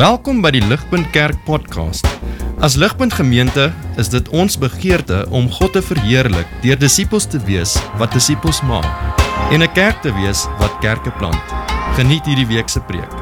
[0.00, 2.06] Welkom by die Ligpunt Kerk podcast.
[2.64, 3.66] As Ligpunt Gemeente
[4.00, 8.88] is dit ons begeerte om God te verheerlik deur disippels te wees wat disippels maak
[9.52, 11.44] en 'n kerk te wees wat kerke plant.
[12.00, 13.12] Geniet hierdie week se preek.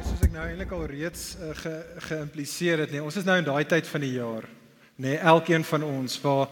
[0.00, 1.74] Soos ek nou eintlik al reeds uh, ge,
[2.08, 4.48] geïmpliseer het, nee, ons is nou in daai tyd van die jaar,
[4.96, 6.48] nê, nee, elkeen van ons waar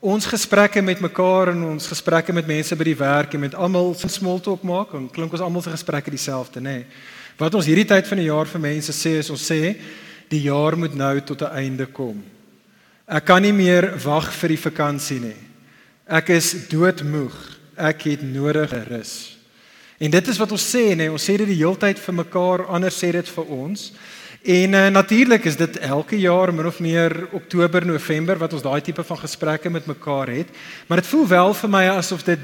[0.00, 3.94] ons gesprekke met mekaar en ons gesprekke met mense by die werk en met almal
[3.98, 6.76] se small talk maak en klink ons almal se gesprekke dieselfde nê.
[6.82, 6.86] Nee.
[7.38, 9.76] Wat ons hierdie tyd van die jaar vir mense sê is ons sê
[10.30, 12.22] die jaar moet nou tot 'n einde kom.
[13.06, 15.40] Ek kan nie meer wag vir die vakansie nie.
[16.06, 17.58] Ek is doodmoeg.
[17.76, 19.38] Ek het nodige rus.
[19.98, 22.98] En dit is wat ons sê nê, ons sê dit die heeltyd vir mekaar, anders
[22.98, 23.92] sê dit vir ons.
[24.42, 28.80] En uh, natuurlik is dit elke jaar min of meer Oktober, November wat ons daai
[28.80, 30.48] tipe van gesprekke met mekaar het.
[30.86, 32.38] Maar dit voel wel vir my asof dit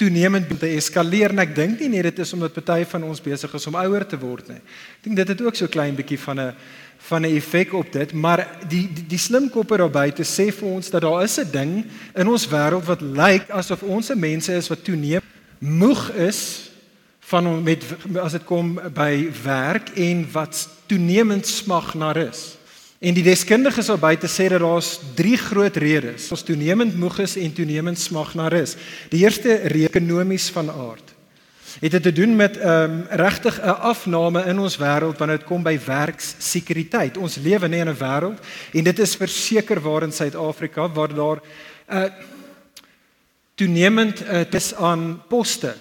[0.00, 3.52] toenemend begin eskaleer en ek dink nie net dit is omdat party van ons besig
[3.54, 4.62] is om ouer te word nie.
[4.62, 6.54] Ek dink dit het ook so klein bietjie van 'n
[7.00, 10.68] van 'n effek op dit, maar die die, die slim koppe daar buite sê vir
[10.68, 14.68] ons dat daar is 'n ding in ons wêreld wat lyk asof ons mense is
[14.68, 15.20] wat toeneem
[15.58, 16.70] moeg is
[17.20, 17.84] van met
[18.20, 22.56] as dit kom by werk en wat toenemend smag na rus.
[23.00, 26.26] En die deskundiges sal buite sê dat daar's drie groot redes.
[26.34, 28.74] Ons toenemend moeg is en toenemend smag na rus.
[29.12, 31.14] Die eerste ekonomies van aard.
[31.80, 35.46] Het dit te doen met ehm um, regtig 'n afname in ons wêreld wanneer dit
[35.46, 37.16] kom by werkssekuriteit.
[37.16, 38.38] Ons lewe nie in 'n wêreld
[38.72, 42.12] en dit is verseker waar in Suid-Afrika waar daar 'n uh, eh,
[43.54, 45.74] toenemend uh, tes aan poste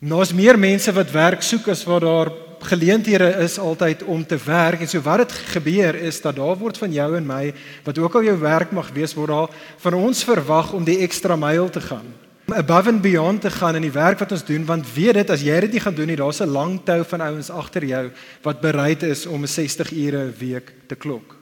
[0.00, 2.28] Daar's meer mense wat werk soek as wat daar
[2.60, 4.80] geleenthede is altyd om te werk.
[4.80, 7.54] En so wat dit gebeur is dat daar word van jou en my
[7.84, 11.36] wat ook al jou werk mag wees word daar van ons verwag om die ekstra
[11.36, 12.14] myl te gaan.
[12.46, 15.42] Above and beyond te gaan in die werk wat ons doen want weet dit as
[15.42, 18.10] jy dit nie gaan doen nie daar's 'n lang tou van ouens agter jou
[18.42, 21.36] wat bereid is om 'n 60 ure 'n week te klok.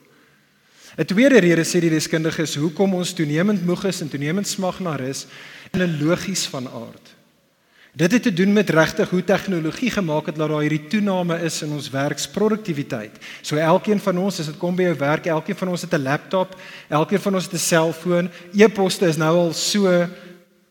[0.99, 4.97] 'n tweede rede sê die deskundiges hoekom ons toenemend moeg is en toenemend smag na
[4.97, 5.27] rus
[5.73, 7.14] in 'n logies van aard
[7.94, 11.60] Dit het te doen met regtig hoe tegnologie gemaak het dat daar hierdie toename is
[11.62, 13.21] in ons werksproduktiwiteit.
[13.41, 16.03] So elkeen van ons, as dit kom by jou werk, elkeen van ons het 'n
[16.03, 16.56] laptop,
[16.88, 18.31] elkeen van ons het 'n selfoon.
[18.53, 20.09] E-poste is nou al so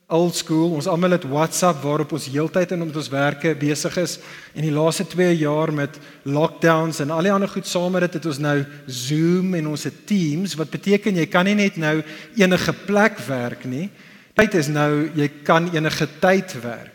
[0.08, 0.72] old school.
[0.72, 4.20] Ons almal het WhatsApp waarop ons heeltyd in ons werke besig is.
[4.54, 8.14] En die laaste 2 jaar met lockdowns en al die ander goed saam met dit
[8.14, 12.04] het ons nou Zoom en ons het Teams wat beteken jy kan nie net nou
[12.36, 13.90] enige plek werk nie.
[14.34, 16.93] Tyd is nou jy kan enige tyd werk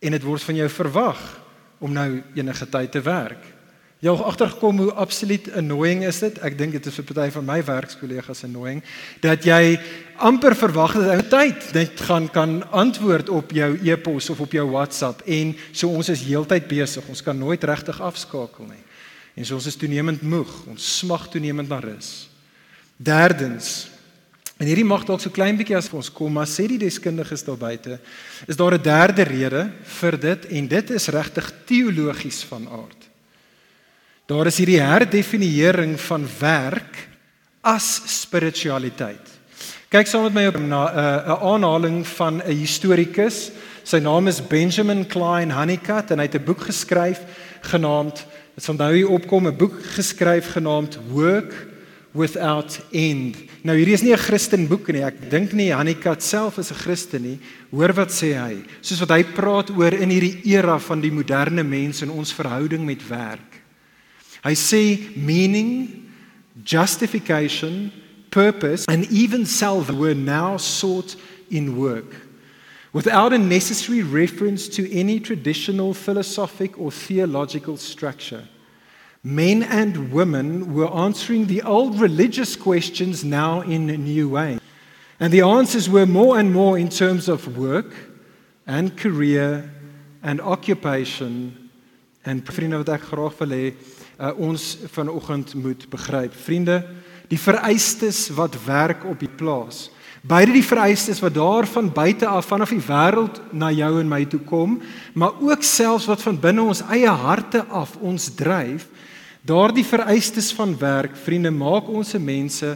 [0.00, 1.20] en dit word van jou verwag
[1.78, 3.56] om nou enige tyd te werk.
[4.04, 6.36] Jy het agtergekom hoe absoluut annoying is dit?
[6.44, 8.82] Ek dink dit is vir party van my werkskollegas annoying
[9.24, 9.78] dat jy
[10.20, 14.66] amper verwag dat hy tyd net gaan kan antwoord op jou e-pos of op jou
[14.68, 17.08] WhatsApp en so ons is heeltyd besig.
[17.08, 18.84] Ons kan nooit regtig afskakel nie.
[19.36, 20.52] En so ons is toenemend moeg.
[20.68, 22.28] Ons smag toenemend na rus.
[22.96, 23.88] Derdens,
[24.56, 27.44] En hierdie mag dalk so klein bietjie as vir ons kom, maar sê die deskundiges
[27.44, 27.98] daar buite,
[28.48, 33.02] is daar 'n derde rede vir dit en dit is regtig teologies van aard.
[34.26, 37.08] Daar is hierdie herdefinieering van werk
[37.62, 39.28] as spiritualiteit.
[39.88, 43.50] Kyk saam met my op na 'n uh, aanhaling van 'n historikus.
[43.84, 47.20] Sy naam is Benjamin Klein Honeycutt en hy het 'n boek geskryf
[47.60, 51.75] genaamd dit sal nou hier opkom 'n boek geskryf genaamd Work
[52.16, 53.36] without end.
[53.62, 55.04] Nou hierdie is nie 'n Christen boek nie.
[55.04, 57.38] Ek dink nie Hanika self is 'n Christen nie.
[57.70, 58.64] Hoor wat sê hy?
[58.80, 62.84] Soos wat hy praat oor in hierdie era van die moderne mens en ons verhouding
[62.84, 63.62] met werk.
[64.42, 66.04] Hy sê meaning,
[66.64, 67.92] justification,
[68.30, 71.16] purpose and even self were now sought
[71.50, 72.14] in work.
[72.92, 78.48] Without a necessary reference to any traditional philosophic or theological structure
[79.26, 84.56] men and women were answering the old religious questions now in a new way.
[85.18, 87.92] And the answers were more and more in terms of work
[88.68, 89.68] and career
[90.22, 91.56] and occupation
[92.22, 93.66] en vriende wat ek graag wil hê
[94.18, 94.62] uh, ons
[94.94, 96.34] vanoggend moet begryp.
[96.46, 96.80] Vriende,
[97.26, 99.88] die vereistes wat werk op die plaas.
[100.22, 104.22] Beide die vereistes wat daar van buite af vanaf die wêreld na jou en my
[104.30, 104.78] toe kom,
[105.14, 108.86] maar ook selfs wat van binne ons eie harte af ons dryf,
[109.46, 112.72] Daardie vereistes van werk, vriende, maak ons se mense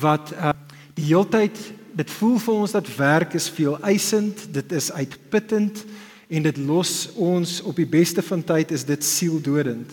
[0.00, 0.50] wat uh,
[0.96, 1.56] die heeltyd
[1.96, 5.80] dit voel vir ons dat werk is veel eisend, dit is uitputtend
[6.28, 9.88] en dit los ons op die beste van tyd is dit sieldodend.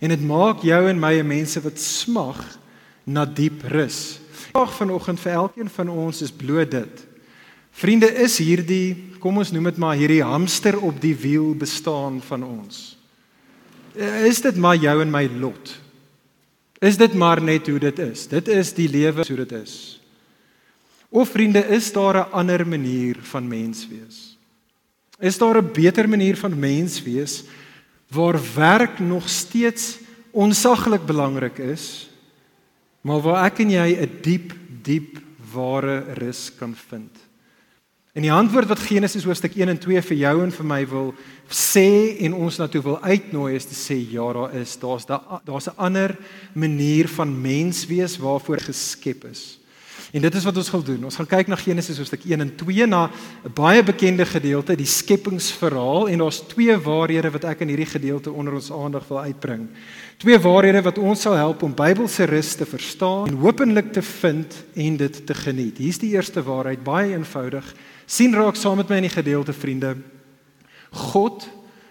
[0.00, 2.42] En dit maak jou en my mense wat smag
[3.08, 4.18] na diep rus.
[4.50, 7.04] Vraag vanoggend vir elkeen van ons is bloot dit.
[7.80, 12.44] Vriende, is hierdie, kom ons noem dit maar hierdie hamster op die wiel bestaan van
[12.44, 12.99] ons.
[13.94, 15.80] Is dit maar jou en my lot?
[16.80, 18.26] Is dit maar net hoe dit is?
[18.28, 20.00] Dit is die lewe so dit is.
[21.10, 24.38] Of vriende, is daar 'n ander manier van mens wees?
[25.18, 27.44] Is daar 'n beter manier van mens wees
[28.08, 29.98] waar werk nog steeds
[30.30, 32.10] onsaglik belangrik is,
[33.00, 35.20] maar waar ek en jy 'n diep, diep
[35.52, 37.19] ware rus kan vind?
[38.20, 41.06] En die antwoord wat Genesis hoofstuk 1 en 2 vir jou en vir my wil
[41.48, 45.68] sê en ons na toe wil uitnooi is te sê ja, daar is, daar's daar's
[45.70, 46.12] 'n ander
[46.52, 49.59] manier van mens wees waarvoor geskep is.
[50.10, 51.04] En dit is wat ons gaan doen.
[51.06, 53.10] Ons gaan kyk na Genesis hoofstuk 1 en 2 na
[53.44, 58.32] 'n baie bekende gedeelte, die skepingsverhaal en daar's twee waarhede wat ek in hierdie gedeelte
[58.32, 59.68] onder ons aandag wil uitbring.
[60.18, 64.64] Twee waarhede wat ons sal help om Bybelse rus te verstaan en hopelik te vind
[64.74, 65.78] en dit te geniet.
[65.78, 67.74] Hier's die eerste waarheid, baie eenvoudig.
[68.06, 69.96] sien raak saam met my in die gedeelte, vriende.
[70.90, 71.48] God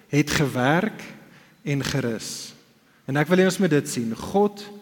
[0.07, 1.04] het gewerk
[1.63, 2.54] en gerus.
[3.06, 4.16] En ek wil hê ons moet dit sien.
[4.16, 4.79] God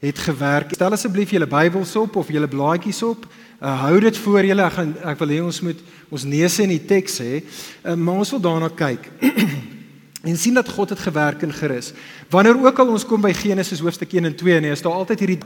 [0.00, 0.74] het gewerk.
[0.74, 3.26] Stel asseblief julle Bybels op of julle blaadjies op.
[3.60, 4.64] Uh, hou dit voor julle.
[4.64, 7.42] Ek gaan ek wil hê ons moet ons neuse in die teks hê.
[7.84, 9.10] Uh, maar ons wil daarna kyk.
[10.30, 11.92] en sien dat God het gewerk en gerus.
[12.32, 15.24] Wanneer ook al ons kom by Genesis hoofstuk 1 en 2, nee, is daar altyd
[15.24, 15.40] hierdie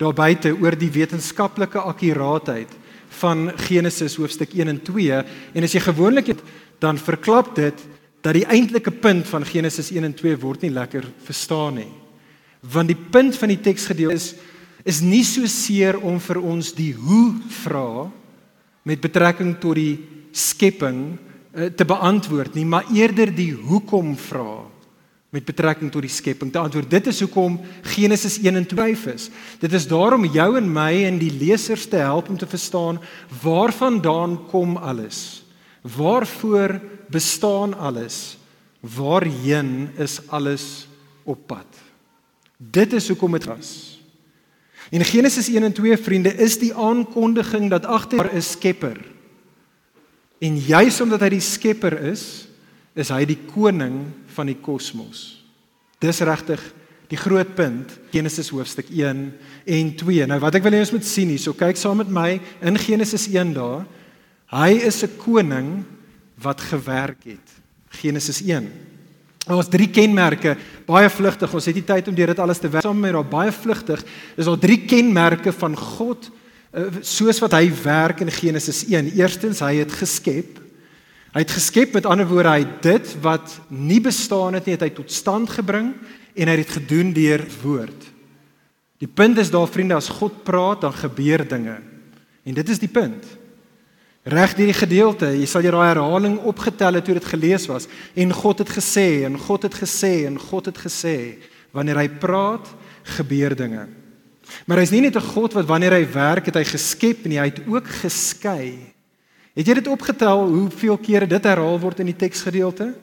[0.00, 2.72] daar buite oor die wetenskaplike akkuraatheid
[3.20, 6.44] van Genesis hoofstuk 1 en 2 en as jy gewoonlik het
[6.80, 7.82] dan verklap dit
[8.24, 11.90] dat die eintlike punt van Genesis 1 en 2 word nie lekker verstaan nie.
[12.60, 14.34] Want die punt van die teksgedeelte is
[14.84, 18.08] is nie so seer om vir ons die hoe vra
[18.88, 19.98] met betrekking tot die
[20.32, 21.02] skepping
[21.52, 24.62] uh, te beantwoord nie, maar eerder die hoekom vra
[25.30, 26.50] met betrekking tot die skepping.
[26.50, 27.60] Te antwoord dit is hoekom
[27.92, 29.28] Genesis 1 en 2 is.
[29.62, 32.98] Dit is daarom jou en my en die lesers te help om te verstaan
[33.42, 35.44] waarvandaan kom alles.
[35.86, 36.80] Waarvoor
[37.12, 38.38] bestaan alles?
[38.80, 40.88] Waarheen is alles
[41.22, 41.89] op pad?
[42.60, 43.70] Dit is hoekom dit was.
[44.92, 49.00] In Genesis 1 en 2 vriende is die aankondiging dat agter 'n skepper.
[50.38, 52.48] En juis omdat hy die skepper is,
[52.94, 55.44] is hy die koning van die kosmos.
[55.98, 56.60] Dis regtig
[57.08, 59.32] die groot punt Genesis hoofstuk 1
[59.64, 60.26] en 2.
[60.26, 62.78] Nou wat ek wil hê ons moet sien hier, so kyk saam met my in
[62.78, 63.86] Genesis 1 daar.
[64.46, 65.84] Hy is 'n koning
[66.36, 67.48] wat gewerk het.
[67.88, 68.89] Genesis 1
[69.50, 70.54] Ons drie kenmerke,
[70.86, 71.54] baie vlugtig.
[71.54, 74.04] Ons het nie tyd om dit alles te werk saam met daar baie vlugtig.
[74.36, 76.30] Is daar drie kenmerke van God
[76.72, 79.12] eh, soos wat hy werk in Genesis 1.
[79.18, 80.60] Eerstens, hy het geskep.
[81.34, 84.90] Hy het geskep met ander woorde, hy dit wat nie bestaan het nie, het hy
[84.96, 85.92] tot stand gebring
[86.34, 88.08] en hy het dit gedoen deur woord.
[89.00, 91.78] Die punt is daar vriende, as God praat, dan gebeur dinge.
[92.44, 93.24] En dit is die punt.
[94.28, 98.34] Reg hierdie gedeelte, jy sal jy daai herhaling opgetel het toe dit gelees was en
[98.36, 101.16] God het gesê en God het gesê en God het gesê
[101.72, 102.68] wanneer hy praat
[103.16, 103.86] gebeur dinge.
[104.66, 107.48] Maar hy's nie net 'n God wat wanneer hy werk het hy geskep en hy
[107.48, 108.92] het ook geskei.
[109.56, 112.94] Het jy dit opgetel hoeveel kere dit herhaal word in die teksgedeelte?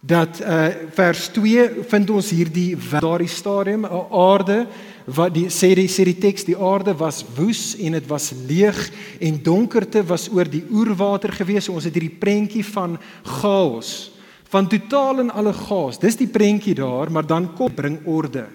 [0.00, 4.66] Dat uh vers 2 vind ons hierdie daardie stadium 'n aarde
[5.06, 8.90] wat die sê die sê die teks die aarde was woes en dit was leeg
[9.20, 11.68] en donkerte was oor die oerwater gewees.
[11.68, 14.12] Ons het hierdie prentjie van chaos,
[14.50, 15.98] van totaal en alle chaos.
[15.98, 18.46] Dis die prentjie daar, maar dan kom bring orde.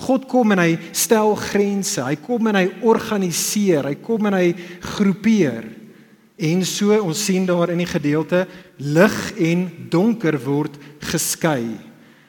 [0.00, 2.00] God kom en hy stel grense.
[2.02, 3.84] Hy kom en hy organiseer.
[3.84, 5.79] Hy kom en hy groepeer.
[6.40, 8.46] En so ons sien daar in die gedeelte
[8.80, 10.78] lig en donker word
[11.10, 11.76] geskei.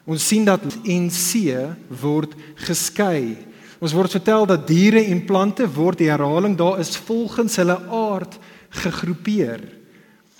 [0.03, 1.55] Ons sien dat en see
[2.01, 2.33] word
[2.65, 3.37] geskei.
[3.81, 8.35] Ons word vertel dat diere en plante word die herhaling daar is volgens hulle aard
[8.83, 9.63] gegroepeer.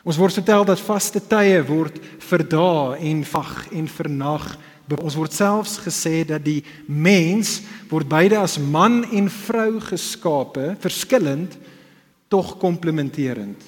[0.04, 4.46] Ons word vertel dat vaste tye word vir dae en vag en vir nag.
[4.98, 6.60] Ons word selfs gesê dat die
[6.90, 11.56] mens word beide as man en vrou geskape, verskillend
[12.32, 13.60] tog komplementerend.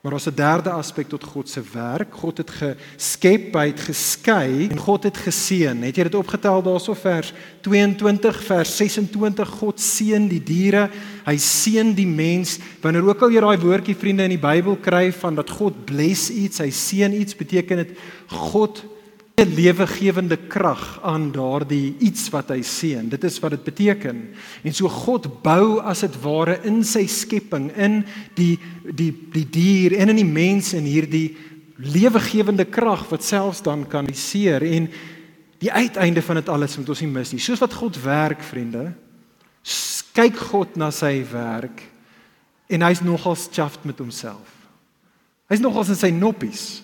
[0.00, 2.14] Maar ons 'n derde aspek tot God se werk.
[2.14, 5.82] God het geskep, hy het geskei en God het geseën.
[5.82, 10.90] Het jy dit opgetel daarso vers 22 vers 26 God seën die diere,
[11.24, 12.58] hy seën die mens.
[12.80, 16.30] Wanneer ook al jy daai woordjie vriende in die Bybel kry van dat God bless
[16.30, 18.84] iets, hy seën iets, beteken dit God
[19.36, 23.08] 'n lewegewende krag aan daardie iets wat hy seën.
[23.08, 24.28] Dit is wat dit beteken.
[24.62, 29.98] En so God bou as dit ware in sy skepping in die die die dier
[30.00, 31.36] en in die mens in hierdie
[31.76, 34.88] lewegewende krag wat selfs dan kan seer en
[35.58, 37.40] die uiteinde van dit alles moet ons nie mis nie.
[37.40, 38.94] Soos wat God werk, vriende,
[40.14, 41.82] kyk God na sy werk
[42.66, 44.50] En hy's nogal chuffed met homself.
[45.46, 46.82] Hy's nogal in sy noppies.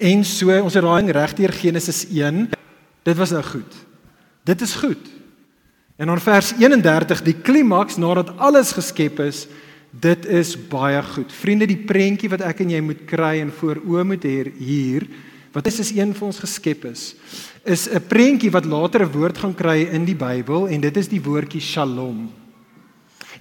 [0.00, 2.46] En so ons daai regdeur Genesis 1.
[3.04, 3.74] Dit was nou goed.
[4.48, 5.10] Dit is goed.
[6.00, 9.44] En dan vers 31, die klimaks nadat alles geskep is,
[9.90, 11.32] dit is baie goed.
[11.32, 15.04] Vriende, die prentjie wat ek en jy moet kry en voor oë moet hê hier,
[15.52, 17.14] wat is is een van ons geskep is,
[17.68, 21.08] is 'n prentjie wat later 'n woord gaan kry in die Bybel en dit is
[21.08, 22.30] die woordjie Shalom.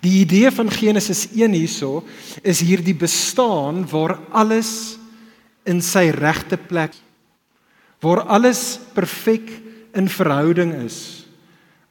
[0.02, 2.04] Die idee van Genesis 1 hierso
[2.44, 4.99] is hier die bestaan waar alles
[5.70, 6.96] in sy regte plek
[8.00, 9.50] waar alles perfek
[9.98, 11.28] in verhouding is.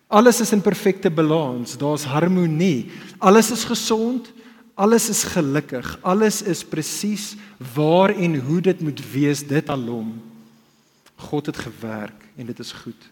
[0.08, 2.88] Alles is in perfekte balans, daar's harmonie.
[3.20, 4.30] Alles is gesond,
[4.74, 7.34] alles is gelukkig, alles is presies
[7.74, 10.14] waar en hoe dit moet wees, dit alom.
[11.28, 13.10] God het gewerk en dit is goed.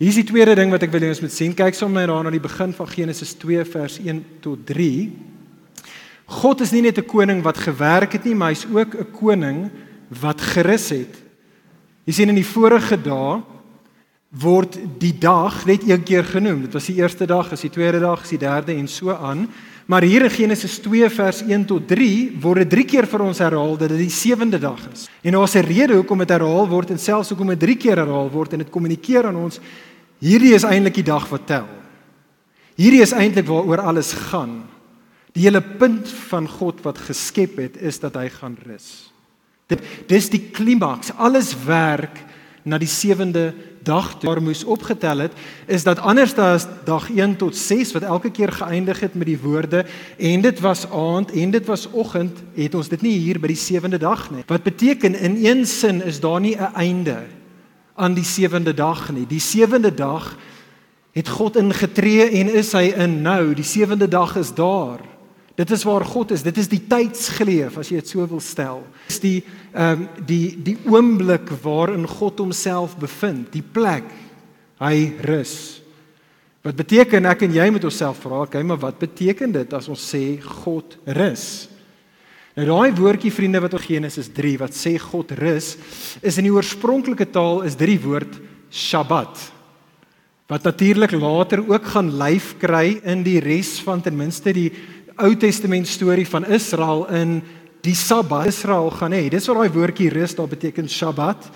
[0.00, 1.52] Hier is die tweede ding wat ek wil hê ons moet sien.
[1.54, 5.12] Kyk sommer daar na die begin van Genesis 2 vers 1 tot 3.
[6.30, 9.70] God is nie net 'n koning wat gewerk het nie, maar hy's ook 'n koning
[10.20, 11.14] wat gerus het.
[12.06, 13.42] Jy sien in die vorige dae
[14.30, 16.62] word die dag net een keer genoem.
[16.62, 19.48] Dit was die eerste dag, is die tweede dag, is die derde en so aan.
[19.86, 23.38] Maar hier in Genesis 2 vers 1 tot 3 word dit drie keer vir ons
[23.38, 25.08] herhaal dat dit die sewende dag is.
[25.22, 28.30] En daar's 'n rede hoekom dit herhaal word en selfs hoekom dit drie keer herhaal
[28.30, 29.60] word en dit kommunikeer aan ons
[30.20, 31.68] Hierdie is eintlik die dag wat tel.
[32.76, 34.60] Hierdie is eintlik waaroor alles gaan.
[35.36, 39.10] Die hele punt van God wat geskep het is dat hy gaan rus.
[39.70, 41.12] Dit dis die klimaks.
[41.16, 42.24] Alles werk
[42.62, 45.32] na die sewende dag toe waar moes opgetel het
[45.64, 49.38] is dat anders as dag 1 tot 6 wat elke keer geëindig het met die
[49.40, 49.86] woorde
[50.18, 53.56] en dit was aand en dit was oggend het ons dit nie hier by die
[53.56, 57.24] sewende dag nie wat beteken in een sin is daar nie 'n einde
[58.00, 59.26] aan die sewende dag nie.
[59.28, 60.32] Die sewende dag
[61.12, 63.52] het God ingetree en is hy in nou.
[63.54, 65.02] Die sewende dag is daar.
[65.60, 66.44] Dit is waar God is.
[66.46, 68.80] Dit is die tydsgleef as jy dit so wil stel.
[69.04, 69.38] Dit is die
[69.70, 74.08] ehm um, die die oomblik waarin God homself bevind, die plek
[74.80, 75.82] hy rus.
[76.64, 80.00] Wat beteken ek en jy moet onsself vra, okay, maar wat beteken dit as ons
[80.12, 81.44] sê God rus?
[82.58, 85.76] Nou daai woordjie vriende wat in Genesis 3 wat sê God rus,
[86.20, 88.36] is in die oorspronklike taal is dit die woord
[88.70, 89.46] Shabbat.
[90.50, 94.72] Wat natuurlik later ook gaan lyf kry in die res van ten minste die
[95.20, 97.40] Ou Testament storie van Israel in
[97.84, 99.28] die Sabbat Israel gaan hê.
[99.32, 101.50] Dis wat daai woordjie rus daar beteken Shabbat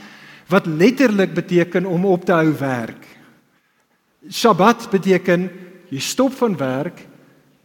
[0.53, 3.05] wat letterlik beteken om op te hou werk.
[4.29, 5.49] Shabbat beteken
[5.89, 7.01] jy stop van werk,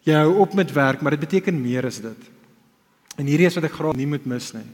[0.08, 2.30] jy hou op met werk, maar dit beteken meer as dit.
[3.20, 4.68] En hierdie is wat ek graag nie moet mis nie.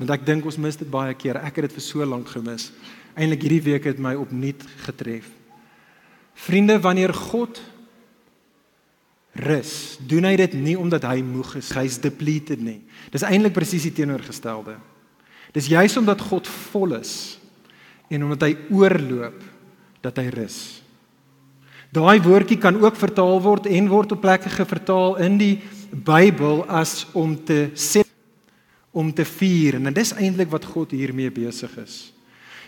[0.00, 1.38] Want ek dink ons mis dit baie keer.
[1.38, 2.72] Ek het dit vir so lank gemis.
[3.14, 5.28] Eindelik hierdie week het my opnuut getref.
[6.34, 7.60] Vriende, wanneer God
[9.34, 12.80] rus, doen hy dit nie omdat hy moeg is, hy's depleted nie.
[13.12, 14.76] Dis eintlik presies die teenoorgestelde.
[15.54, 17.14] Dis juis omdat God vol is
[18.10, 19.42] en omdat hy oorloop
[20.04, 20.58] dat hy rus.
[21.94, 25.54] Daai woordjie kan ook vertaal word en word op plekke gevertaal in die
[25.94, 28.02] Bybel as om te sê
[28.94, 32.13] om te vier en dis eintlik wat God hiermee besig is.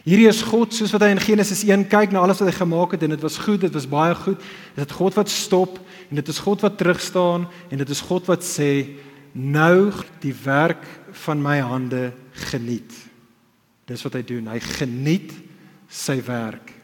[0.07, 2.93] Hierdie is God soos wat hy in Genesis 1 kyk na alles wat hy gemaak
[2.95, 4.45] het en dit was goed, dit was baie goed.
[4.77, 8.05] Dit is God wat stop en dit is God wat terug staan en dit is
[8.07, 8.71] God wat sê
[9.35, 9.91] nou
[10.23, 10.87] die werk
[11.27, 12.13] van my hande
[12.47, 12.95] geniet.
[13.91, 14.47] Dis wat hy doen.
[14.55, 15.35] Hy geniet
[15.91, 16.76] sy werk.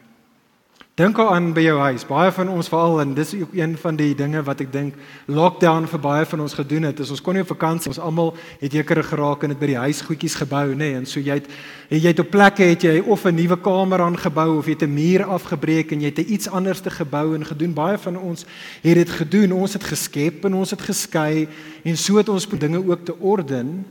[0.93, 2.03] Dink aan by jou huis.
[2.05, 5.87] Baie van ons veral en dis ook een van die dinge wat ek dink lockdown
[5.89, 6.99] vir baie van ons gedoen het.
[7.01, 9.79] Is ons kon nie op vakansie, ons almal het ekere geraak en dit by die
[9.87, 10.91] huis goedjies gebou, nê?
[10.91, 11.49] Nee, en so jy het
[11.89, 14.93] jy het op plekke het jy of 'n nuwe kamer aangebou of jy het 'n
[14.93, 17.73] muur afgebreek en jy het iets anders te gebou en gedoen.
[17.73, 18.45] Baie van ons
[18.83, 19.51] het dit gedoen.
[19.51, 21.47] Ons het geskep en ons het geskei
[21.83, 23.85] en so het ons dinge ook te orden.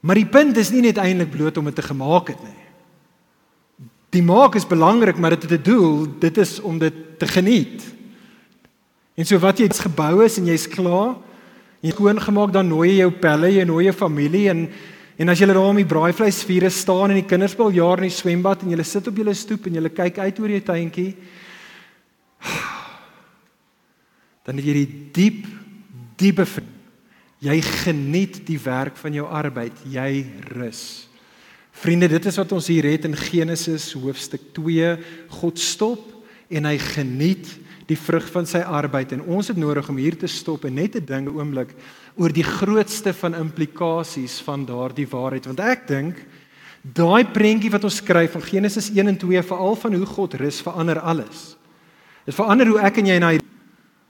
[0.00, 2.61] Maar die punt is nie net eintlik bloot om dit te gemaak het nie.
[4.12, 7.82] Die maak is belangrik, maar dit het 'n doel, dit is om dit te geniet.
[9.14, 11.16] En so wat jy iets gebou is en jy's klaar,
[11.80, 14.68] jy skoon gemaak dan nooi jy jou pelle, jy nooi jou familie en
[15.16, 18.16] en as julle daar om die braaivleisvure staan en die kinders speel jaar in die
[18.16, 21.16] swembad en julle sit op julle stoep en julle kyk uit oor jou tuintjie,
[24.42, 25.46] dan het jy die diep
[26.16, 26.46] diepe
[27.42, 31.11] jy geniet die werk van jou arbeid, jy rus.
[31.72, 34.96] Vriende, dit is wat ons hier het in Genesis hoofstuk 2.
[35.40, 36.04] God stop
[36.52, 37.48] en hy geniet
[37.88, 40.96] die vrug van sy arbeid en ons het nodig om hier te stop en net
[40.96, 41.74] 'n ding 'n oomblik
[42.16, 46.16] oor die grootste van implikasies van daardie waarheid want ek dink
[46.82, 50.60] daai prentjie wat ons skryf van Genesis 1 en 2 veral van hoe God rus
[50.60, 51.56] verander alles.
[52.24, 53.38] Dit verander hoe ek en jy na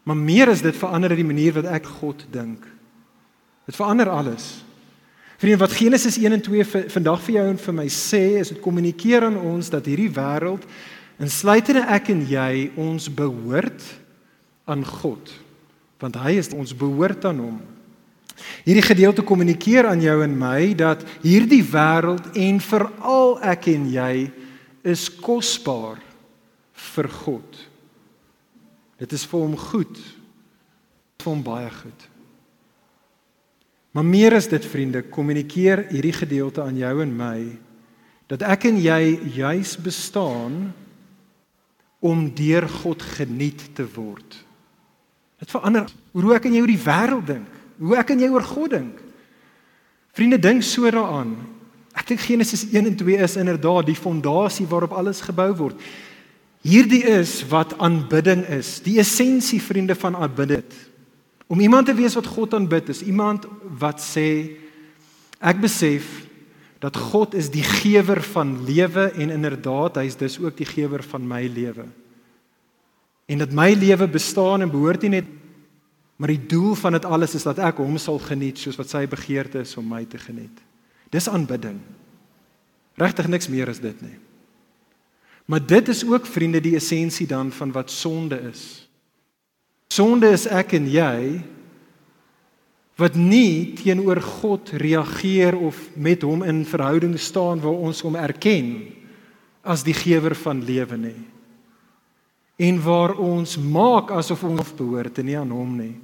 [0.02, 2.64] Maar meer is dit verander die manier wat ek God dink.
[3.66, 4.64] Dit verander alles.
[5.42, 8.60] Vriende, wat Genesis 1 en 2 vandag vir jou en vir my sê, is dit
[8.62, 10.62] kommunikeer aan ons dat hierdie wêreld
[11.18, 13.82] insluitende ek en jy ons behoort
[14.70, 15.32] aan God.
[15.98, 17.56] Want hy is ons behoort aan hom.
[18.62, 24.14] Hierdie gedeelte kommunikeer aan jou en my dat hierdie wêreld en veral ek en jy
[24.94, 25.98] is kosbaar
[26.94, 27.66] vir God.
[29.02, 29.98] Dit is vir hom goed.
[31.18, 32.11] Vir hom baie goed.
[33.92, 37.38] Maar meer as dit vriende, kommunikeer hierdie gedeelte aan jou en my
[38.32, 40.70] dat ek en jy juis bestaan
[42.00, 44.38] om deur God geniet te word.
[45.42, 48.46] Dit verander hoe ek en jy oor die wêreld dink, hoe ek en jy oor
[48.46, 49.02] God dink.
[50.16, 51.34] Vriende, dink so daaraan.
[51.92, 55.84] Ek dink Genesis 1 en 2 is inderdaad die fondasie waarop alles gebou word.
[56.64, 60.64] Hierdie is wat aanbidding is, die essensie vriende van aanbidding.
[61.52, 63.44] Om iemand te wees wat God aanbid is iemand
[63.78, 64.56] wat sê
[65.36, 66.06] ek besef
[66.80, 71.04] dat God is die gewer van lewe en inderdaad hy is dus ook die gewer
[71.04, 71.84] van my lewe.
[73.28, 75.28] En dat my lewe bestaan en behoort nie net
[76.16, 79.02] maar die doel van dit alles is dat ek hom sal geniet soos wat sy
[79.10, 80.60] begeerte is om my te geniet.
[81.10, 81.80] Dis aanbidding.
[83.00, 84.14] Regtig niks meer as dit nie.
[85.50, 88.81] Maar dit is ook vriende die essensie dan van wat sonde is.
[89.92, 91.42] Sonde is ek en jy
[93.00, 98.70] wat nie teenoor God reageer of met hom in verhouding staan waar ons hom erken
[99.60, 101.20] as die gewer van lewe nie.
[102.62, 105.94] En waar ons maak asof ons behoort en nie aan hom nie.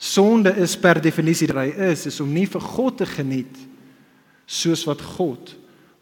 [0.00, 3.58] Sonde is per definisie dat hy is, is om nie vir God te geniet
[4.50, 5.52] soos wat God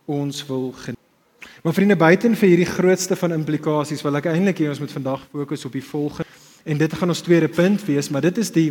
[0.09, 0.97] ons wil geniet.
[1.65, 5.27] Maar vriende, buiten vir hierdie grootste van implikasies wil ek eintlik hê ons moet vandag
[5.35, 6.28] fokus op die volgende
[6.69, 8.71] En dit gaan ons tweede punt wees, maar dit is die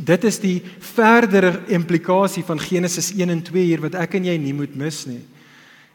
[0.00, 0.62] dit is die
[0.94, 5.02] verdere implikasie van Genesis 1 en 2 hier wat ek en jy nie moet mis
[5.04, 5.20] nie.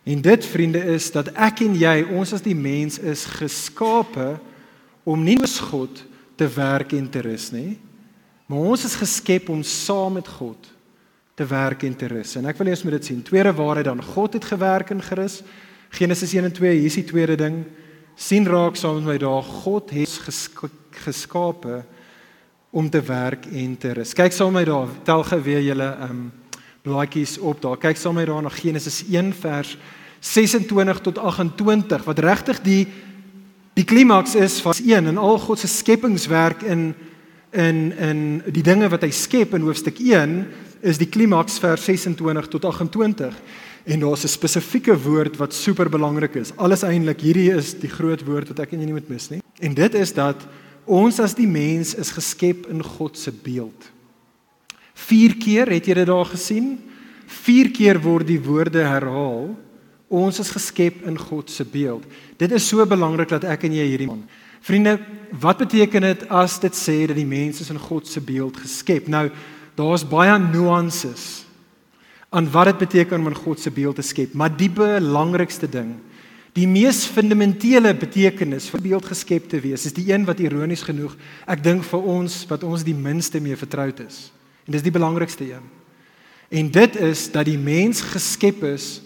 [0.06, 4.36] En dit vriende is dat ek en jy, ons as die mens is geskape
[5.08, 6.04] om nie met God
[6.38, 7.80] te werk en te rus nie.
[8.46, 10.70] Maar ons is geskep om saam met God
[11.36, 12.36] te werk en te rus.
[12.38, 13.26] En ek wil hê ons moet dit sien.
[13.26, 15.42] Tweede waarheid dan God het gewerk en gerus.
[15.96, 17.63] Genesis 1 en 2, hier is die tweede ding.
[18.16, 21.84] sien raak saam met my daar God het geskep geskape
[22.76, 24.14] om te werk en te rus.
[24.14, 26.32] Kyk saam met my daar, tel gou weer julle um,
[26.84, 27.78] blaadjies op daar.
[27.78, 29.78] Kyk saam met my daar na Genesis 1 vers
[30.20, 32.88] 26 tot 28 wat regtig die
[33.76, 36.94] die klimaks is van 1 en al God se skepingswerk in
[37.52, 38.20] in in
[38.52, 40.46] die dinge wat hy skep in hoofstuk 1
[40.82, 43.36] is die klimaks vers 26 tot 28
[43.86, 46.52] en daar's 'n spesifieke woord wat super belangrik is.
[46.56, 49.42] Alles eintlik hierdie is die groot woord wat ek en jy nie moet mis nie.
[49.60, 50.36] En dit is dat
[50.86, 53.91] Ons as die mens is geskep in God se beeld.
[54.95, 56.78] 4 keer het jy dit daar gesien?
[57.45, 59.56] 4 keer word die woorde herhaal.
[60.08, 62.06] Ons is geskep in God se beeld.
[62.38, 64.24] Dit is so belangrik dat ek en jy hierdie man.
[64.65, 65.00] Vriende,
[65.41, 69.10] wat beteken dit as dit sê dat die mens is in God se beeld geskep?
[69.12, 69.28] Nou,
[69.78, 71.43] daar's baie nuances
[72.36, 75.95] aan wat dit beteken om in God se beeld te skep, maar die belangrikste ding
[76.56, 81.18] Die mees fundamentele betekenis vir beeld geskep te wees is die een wat ironies genoeg
[81.52, 84.30] ek dink vir ons wat ons die minste mee vertroud is.
[84.63, 85.65] En dis die belangrikste een.
[86.56, 89.02] En dit is dat die mens geskep is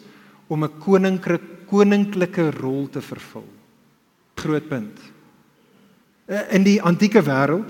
[0.47, 3.45] om 'n koninklike koninklike rol te vervul.
[4.35, 4.97] Groot punt.
[6.25, 7.69] Eh, in die antieke wêreld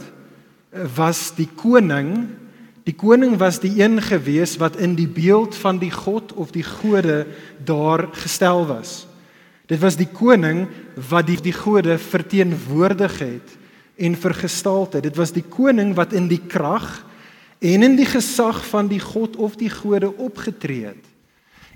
[0.72, 2.28] eh, was die koning
[2.84, 6.64] die koning was die een gewees wat in die beeld van die god of die
[6.64, 7.28] gode
[7.64, 9.09] daar gestel was.
[9.70, 10.66] Dit was die koning
[11.10, 13.58] wat die die gode verteenwoordig het
[14.00, 15.02] en vergestalte.
[15.04, 16.88] Dit was die koning wat in die krag
[17.60, 21.06] en in die gesag van die god of die gode opgetree het.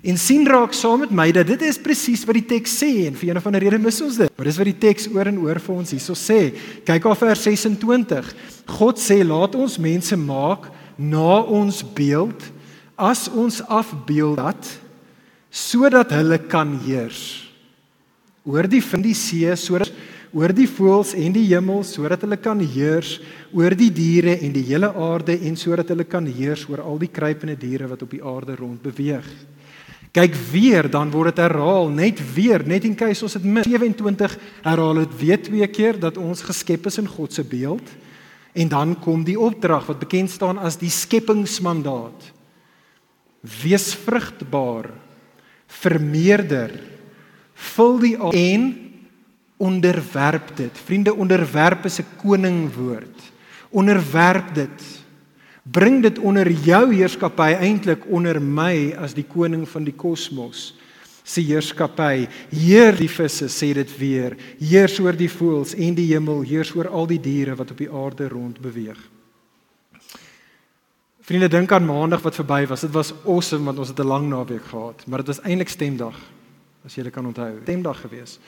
[0.04, 3.14] En sien raak saam met my dat dit is presies wat die teks sê en
[3.16, 4.32] vir een of ander rede mis ons dit.
[4.36, 6.40] Maar dis wat die teks oor en oor vir ons hierso sê.
[6.84, 8.34] Kyk af vers 26.
[8.74, 12.50] God sê laat ons mense maak na ons beeld
[13.00, 14.74] as ons afbeeld dat
[15.54, 17.53] sodat hulle kan heers
[18.44, 19.92] oor die vind die see sodat
[20.34, 23.16] oor die voëls en die hemel sodat hulle kan heers
[23.54, 27.10] oor die diere en die hele aarde en sodat hulle kan heers oor al die
[27.12, 29.26] kruipende diere wat op die aarde rond beweeg.
[30.14, 34.36] Kyk weer, dan word dit herhaal, net weer, net in keuse ons dit min 27
[34.62, 37.88] herhaal dit weer twee keer dat ons geskep is in God se beeld.
[38.54, 42.30] En dan kom die opdrag wat bekend staan as die skepingsmandaat.
[43.42, 44.92] Wees vrugbaar,
[45.82, 46.76] vermeerder
[47.54, 48.64] vul die en
[49.56, 50.78] onderwerp dit.
[50.84, 53.32] Vriende, onderwerp is 'n koningwoord.
[53.70, 55.02] Onderwerp dit.
[55.62, 60.74] Bring dit onder jou heerskappy eintlik onder my as die koning van die kosmos
[61.24, 62.28] se heerskappy.
[62.52, 64.36] Heer die visse sê dit weer.
[64.60, 67.90] Heers oor die voëls en die hemel, heers oor al die diere wat op die
[67.90, 69.00] aarde rond beweeg.
[71.24, 72.80] Vriende, dink aan Maandag wat verby was.
[72.84, 76.14] Dit was awesome want ons het 'n lang naweek gehad, maar dit was eintlik stemdag
[76.84, 77.48] as jy dit kan onthou.
[77.62, 78.38] Stemdag gewees.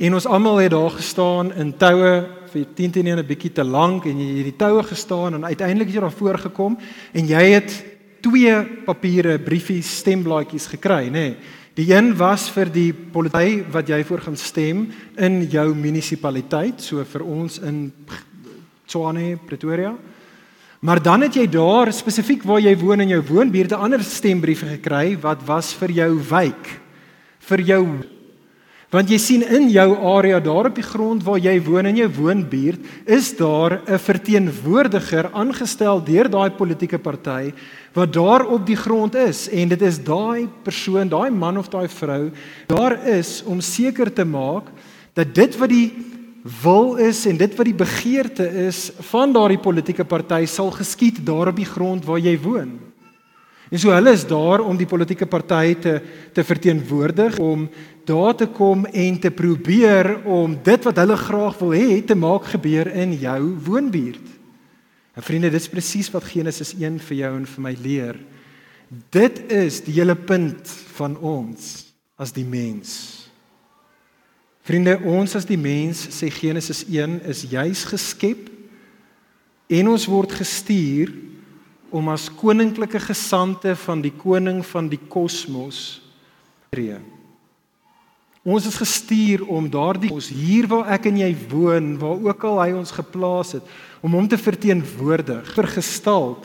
[0.00, 2.12] En ons almal het daar gestaan in toue
[2.52, 5.86] vir 10 teen 1 'n bietjie te lank en jy hierdie toue gestaan en uiteindelik
[5.88, 6.78] het jy daar voor gekom
[7.12, 7.84] en jy het
[8.20, 11.12] twee papiere briefies stemblaadjies gekry, nê.
[11.12, 11.36] Nee.
[11.74, 17.04] Die een was vir die politie wat jy voor gaan stem in jou munisipaliteit, so
[17.04, 17.92] vir ons in
[18.86, 19.94] Tshwane, Pretoria.
[20.80, 24.66] Maar dan het jy daar spesifiek waar jy woon in jou woonbuurt 'n ander stembriewe
[24.76, 26.83] gekry wat was vir jou wijk,
[27.48, 27.84] vir jou
[28.94, 32.08] want jy sien in jou area daar op die grond waar jy woon in jou
[32.14, 37.52] woonbuurt is daar 'n verteenwoordiger aangestel deur daai politieke party
[37.94, 41.88] wat daar op die grond is en dit is daai persoon, daai man of daai
[41.88, 42.30] vrou
[42.68, 44.70] daar is om seker te maak
[45.14, 45.92] dat dit wat die
[46.62, 51.48] wil is en dit wat die begeerte is van daardie politieke party sal geskied daar
[51.48, 52.93] op die grond waar jy woon.
[53.74, 55.96] En so hulle is daar om die politieke party te
[56.34, 57.64] te verteenwoordig om
[58.06, 62.46] daar te kom en te probeer om dit wat hulle graag wil hê te maak
[62.52, 64.30] gebeur in jou woonbuurt.
[65.14, 68.22] En vriende, dit is presies wat Genesis 1 vir jou en vir my leer.
[69.14, 72.94] Dit is die hele punt van ons as die mens.
[74.62, 78.50] Vriende, ons as die mens sê Genesis 1 is juis geskep
[79.66, 81.10] en ons word gestuur
[81.94, 86.00] om as koninklike gesande van die koning van die kosmos
[86.74, 86.98] tree.
[88.44, 92.58] Ons is gestuur om daardie ons hier waar ek en jy woon, waar ook al
[92.60, 93.70] hy ons geplaas het,
[94.04, 96.44] om hom te verteenwoordig, vergestald.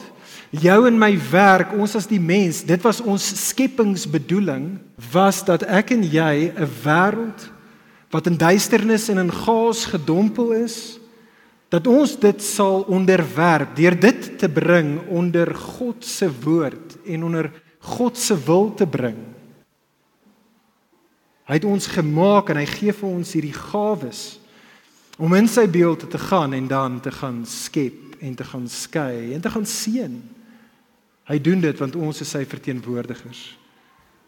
[0.56, 4.78] Jou en my werk, ons as die mens, dit was ons skepingsbedoeling,
[5.12, 7.50] was dat ek en jy 'n wêreld
[8.10, 11.00] wat in duisternis en in chaos gedompel is,
[11.70, 17.52] dat ons dit sal onderwerp deur dit te bring onder God se woord en onder
[17.80, 19.18] God se wil te bring.
[21.50, 24.24] Hy het ons gemaak en hy gee vir ons hierdie gawes
[25.20, 29.34] om in sy beeld te gaan en dan te gaan skep en te gaan skei
[29.36, 30.20] en te gaan seën.
[31.30, 33.42] Hy doen dit want ons is sy verteenwoordigers.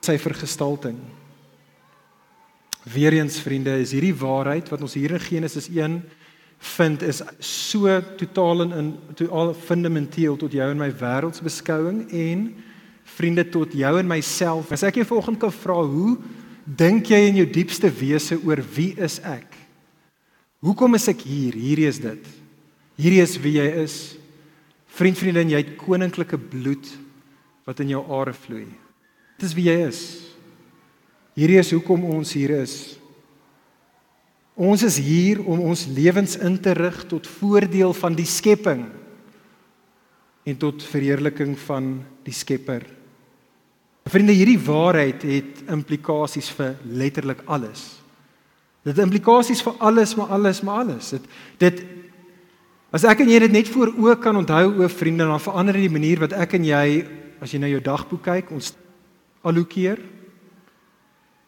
[0.02, 0.98] Sy vergestalting.
[2.90, 6.00] Weereens vriende, is hierdie waarheid wat ons hier in Genesis 1
[6.62, 12.44] vind is so totaal en in totaal fundamenteel tot jou en my wêreldsbeskouing en
[13.18, 14.72] vriende tot jou en myself.
[14.72, 16.16] As ek jou vanoggend kan vra, hoe
[16.66, 19.58] dink jy in jou diepste wese oor wie is ek?
[20.62, 21.58] Hoekom is ek hier?
[21.58, 22.30] Hierdie is dit.
[23.02, 23.98] Hierdie is wie jy is.
[24.94, 26.92] Vriend, vriendin, jy het koninklike bloed
[27.66, 28.68] wat in jou are vloei.
[29.40, 30.02] Dit is wie jy is.
[31.38, 33.01] Hierdie is hoekom ons hier is.
[34.60, 38.84] Ons is hier om ons lewens in te rig tot voordeel van die skepping
[40.44, 41.94] en tot verheerliking van
[42.26, 42.82] die Skepper.
[44.10, 47.84] Vriende, hierdie waarheid het implikasies vir letterlik alles.
[48.82, 51.12] Dit het implikasies vir alles, maar alles, maar alles.
[51.14, 51.28] Dit
[51.62, 51.84] dit
[52.92, 55.86] as ek en jy dit net voor oë kan onthou o, vriende, dan verander dit
[55.86, 56.86] die manier wat ek en jy
[57.42, 58.74] as jy na jou dagboek kyk, ons
[59.46, 60.02] allokeer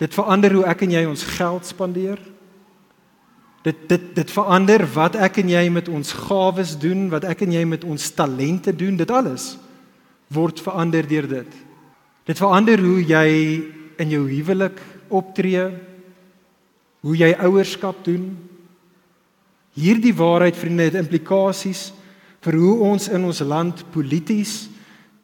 [0.01, 2.19] Dit verander hoe ek en jy ons geld spandeer.
[3.63, 7.53] Dit dit dit verander wat ek en jy met ons gawes doen, wat ek en
[7.55, 9.53] jy met ons talente doen, dit alles
[10.33, 11.55] word verander deur dit.
[12.27, 13.27] Dit verander hoe jy
[14.01, 14.79] in jou huwelik
[15.13, 15.67] optree,
[17.03, 18.31] hoe jy ouerskap doen.
[19.77, 21.91] Hierdie waarheid vriende het implikasies
[22.43, 24.67] vir hoe ons in ons land polities,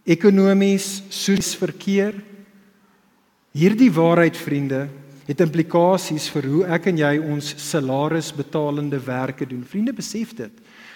[0.07, 2.15] ekonomies, sosies verkeer.
[3.55, 4.87] Hierdie waarheid vriende
[5.29, 9.61] het implikasies vir hoe ek en jy ons salarisbetalende werke doen.
[9.61, 10.51] Vriende besef dit.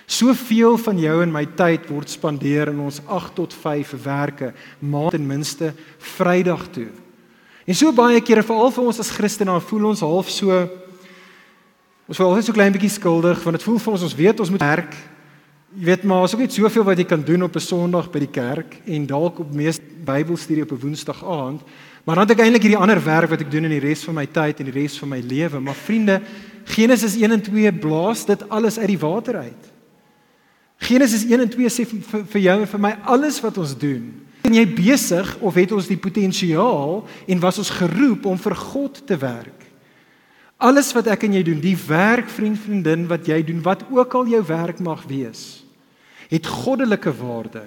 [0.09, 5.13] Soveel van jou en my tyd word spandeer in ons 8 tot 5 werke, maand
[5.13, 5.71] ten minste
[6.17, 6.89] Vrydag toe.
[7.69, 10.49] En so baie kere veral vir ons as Christene, voel ons half so
[12.03, 14.51] ons voel altyd so klein bietjie skuldig want dit voel vir ons ons weet ons
[14.51, 14.97] moet werk.
[15.73, 18.33] Jy weet maar, ook net soveel wat jy kan doen op 'n Sondag by die
[18.33, 21.61] kerk en dalk op mees Bybelstudie op 'n Woensdag aand.
[22.03, 24.17] Maar dan het ek eintlik hierdie ander werk wat ek doen in die res van
[24.17, 25.61] my tyd en die res van my lewe.
[25.63, 26.19] Maar vriende,
[26.67, 29.71] Genesis 1 en 2 blaas dit alles uit die water uit.
[30.83, 34.09] Genesis 1 en 2 sê vir, vir jou en vir my alles wat ons doen.
[34.43, 38.99] En jy besig of het ons die potensiaal en was ons geroep om vir God
[39.07, 39.61] te werk?
[40.63, 44.15] Alles wat ek en jy doen, die werk vriend vriendin wat jy doen, wat ook
[44.19, 45.63] al jou werk mag wees,
[46.31, 47.63] het goddelike waarde.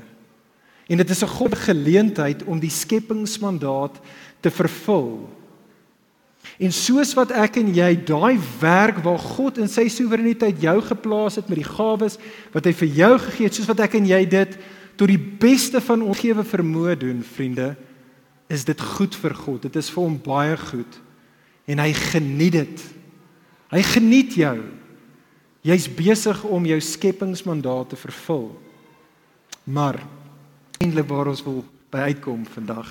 [0.86, 4.00] En dit is 'n God geleentheid om die skepingsmandaat
[4.44, 5.26] te vervul.
[6.56, 11.36] En soos wat ek en jy daai werk waar God in sy soewereiniteit jou geplaas
[11.40, 12.16] het met die gawes
[12.54, 14.56] wat hy vir jou gegee het, soos wat ek en jy dit
[14.96, 17.74] tot die beste van ons gewe vermoë doen, vriende,
[18.48, 19.66] is dit goed vir God.
[19.66, 21.00] Dit is vir hom baie goed.
[21.68, 22.84] En hy geniet dit.
[23.74, 24.56] Hy geniet jou.
[25.66, 28.48] Jy's besig om jou skepingsmandaat te vervul.
[29.66, 29.98] Maar
[30.78, 32.88] eintlik waar ons wil by uitkom vandag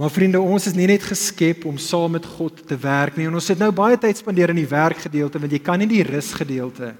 [0.00, 3.26] Maar vriende, ons is nie net geskep om saam met God te werk nie.
[3.28, 6.06] En ons het nou baie tyd spandeer in die werkgedeelte want jy kan nie die
[6.06, 6.94] rusgedeelte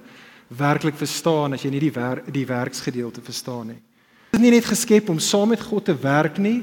[0.53, 3.79] werklik verstaan as jy nie die werk die werksgedeelte verstaan nie.
[4.29, 6.59] Ons is nie net geskep om saam met God te werk nie,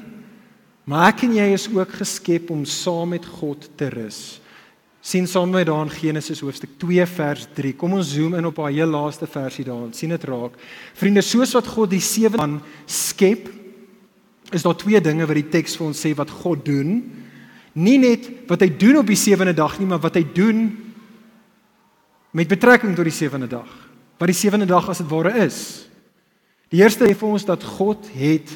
[0.86, 4.40] maar ek en jy is ook geskep om saam met God te rus.
[5.02, 7.72] sien saam met daar in Genesis hoofstuk 2 vers 3.
[7.72, 9.92] Kom ons zoom in op haar heel laaste versie daarin.
[9.92, 10.52] sien dit raak.
[10.94, 13.48] Vriende, soos wat God die sewe man skep,
[14.52, 17.02] is daar twee dinge wat die teks vir ons sê wat God doen.
[17.78, 20.70] Nie net wat hy doen op die sewende dag nie, maar wat hy doen
[22.32, 23.68] met betrekking tot die sewende dag.
[24.18, 25.60] Wat die sewende dag as dit ware is.
[26.72, 28.50] Die eerste sê vir ons dat God het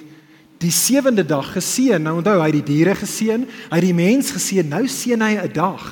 [0.62, 2.02] die sewende dag geseën.
[2.02, 5.34] Nou onthou, hy het die diere geseën, hy het die mens geseën, nou seën hy
[5.42, 5.84] 'n dag.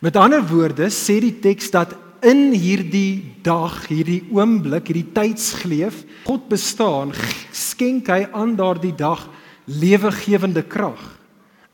[0.00, 1.94] Met ander woorde sê die teks dat
[2.26, 7.14] in hierdie dag, hierdie oomblik, hierdie tydsgleef, God bestaan,
[7.52, 9.26] skenk hy aan daardie dag
[9.70, 11.00] lewegewende krag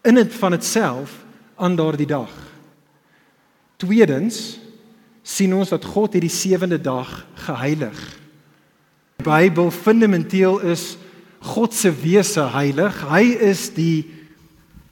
[0.06, 1.24] in dit van itself
[1.58, 2.30] aan daardie dag.
[3.80, 4.58] Tweedens
[5.26, 7.10] sien ons dat God hierdie sewende dag
[7.46, 7.98] geheilig.
[9.18, 10.94] Die Bybel fundamenteel is
[11.42, 13.00] God se wese heilig.
[13.10, 14.15] Hy is die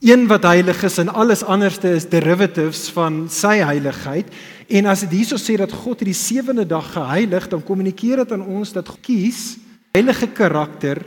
[0.05, 4.29] een wat heilig is en alles anderste is derivatives van sy heiligheid.
[4.69, 8.45] En as dit hierso sê dat God hierdie sewende dag geheilig, dan kommunikeer dit aan
[8.45, 9.57] ons dat God kies
[9.97, 11.01] heilige karakter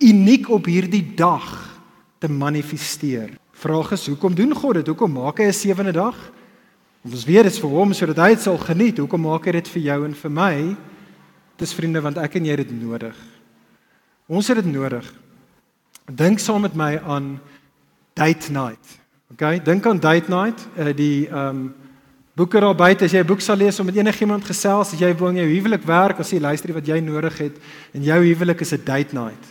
[0.00, 1.44] uniek op hierdie dag
[2.18, 3.34] te manifesteer.
[3.52, 4.88] Vraag is, hoekom doen God dit?
[4.88, 6.16] Hoekom maak hy 'n sewende dag?
[7.04, 8.98] Ons weet dit is vir hom sodat hy dit sal geniet.
[8.98, 10.76] Hoekom maak hy dit vir jou en vir my?
[11.56, 13.16] Dis vriende, want ek en jy het dit nodig.
[14.28, 15.04] Ons het dit nodig.
[16.08, 17.40] Dink saam met my aan
[18.20, 18.98] date night.
[19.32, 21.68] Okay, dink aan date night, uh, die ehm um,
[22.40, 25.12] boeke daar buite as jy 'n boek sal lees om met enigiemand gesels, as jy
[25.18, 27.56] wil in jou huwelik werk, as jy luister wat jy nodig het
[27.92, 29.44] in jou huwelik is 'n date night.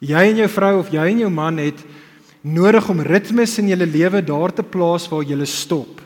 [0.00, 1.80] Jy en jou vrou of jy en jou man het
[2.42, 6.00] nodig om ritmes in julle lewe daar te plaas waar julle stop.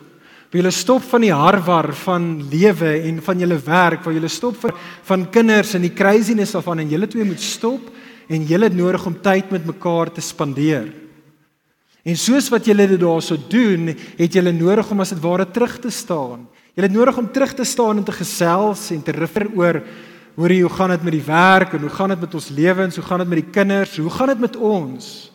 [0.50, 4.56] Waar julle stop van die harwar van lewe en van julle werk, waar julle stop
[4.56, 7.90] vir van kinders en die craziness daarvan en julle twee moet stop
[8.28, 11.03] en julle het nodig om tyd met mekaar te spandeer.
[12.04, 15.78] En soos wat julle dit daarso doen, het julle nodig om as dit ware terug
[15.80, 16.44] te staan.
[16.76, 19.80] Julle het nodig om terug te staan en te gesels en te refer oor
[20.34, 23.04] hoe hoe gaan dit met die werk en hoe gaan dit met ons lewens, hoe
[23.04, 25.30] gaan dit met die kinders, hoe gaan dit met ons?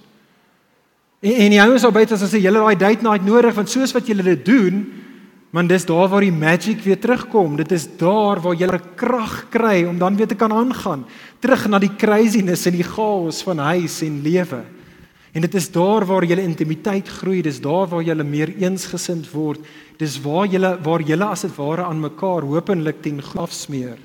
[1.19, 4.08] En en die ouens albei as hulle julle daai date night nodig want soos wat
[4.08, 4.84] julle dit doen,
[5.51, 7.55] man dis daar waar die magic weer terugkom.
[7.58, 11.05] Dit is daar waar jy krag kry om dan weer te kan aangaan,
[11.39, 14.62] terug na die craziness en die chaos van huis en lewe.
[15.32, 19.62] En dit is daar waar julle intimiteit groei, dis daar waar julle meer eensgesind word.
[20.02, 24.00] Dis waar julle waar julle as dit ware aan mekaar hopelik ten afsmeer.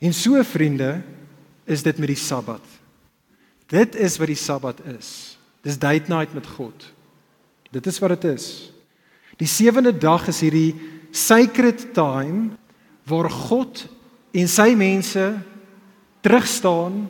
[0.00, 1.00] En so vriende,
[1.64, 2.64] is dit met die Sabbat.
[3.70, 5.38] Dit is wat die Sabbat is.
[5.62, 6.86] Dis date night met God.
[7.70, 8.46] Dit is wat dit is.
[9.38, 10.74] Die sewende dag is hierdie
[11.14, 12.50] sacred time
[13.08, 13.84] waar God
[14.34, 15.22] en sy mense
[16.20, 17.06] terugstaan,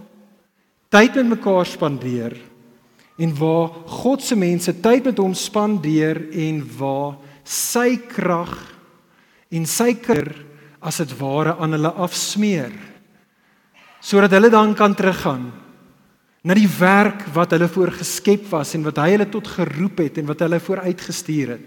[0.93, 2.37] tyd met mekaar spandeer
[3.21, 8.55] en waar God se mense tyd met hom spandeer en waar sy krag
[9.51, 10.33] en sy kuier
[10.81, 12.73] as dit ware aan hulle afsmeer
[14.01, 15.51] sodat hulle dan kan teruggaan
[16.41, 20.21] na die werk wat hulle voor geskep was en wat hy hulle tot geroep het
[20.21, 21.67] en wat hulle vooruitgestuur het.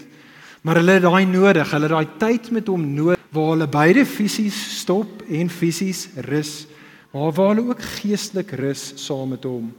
[0.66, 4.04] Maar hulle het daai nodig hulle het daai tyd met hom nodig waar hulle beide
[4.08, 6.64] fisies stop en fisies rus
[7.14, 9.70] maar waar hulle ook geestelik rus saam met hom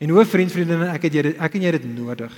[0.00, 2.32] En hoe vriend vriendin ek het jy dit ek en jy dit nodig.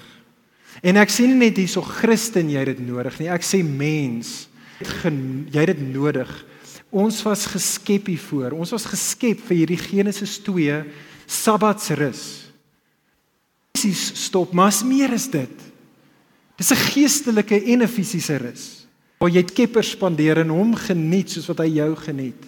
[0.83, 3.31] En ek sê nie net hierso Christen jy dit nodig nie.
[3.31, 4.49] Ek sê mens
[4.83, 6.31] jy dit nodig.
[6.91, 8.57] Ons was geskep hiervoor.
[8.59, 10.83] Ons was geskep vir hierdie Genesis 2
[11.31, 12.23] Sabbatsrus.
[13.73, 15.71] Fisies stop, maar is meer is dit.
[16.59, 18.87] Dis 'n geestelike en 'n fisiese rus.
[19.19, 22.43] Waar jy skepper spandeer en hom geniet soos wat hy jou geniet.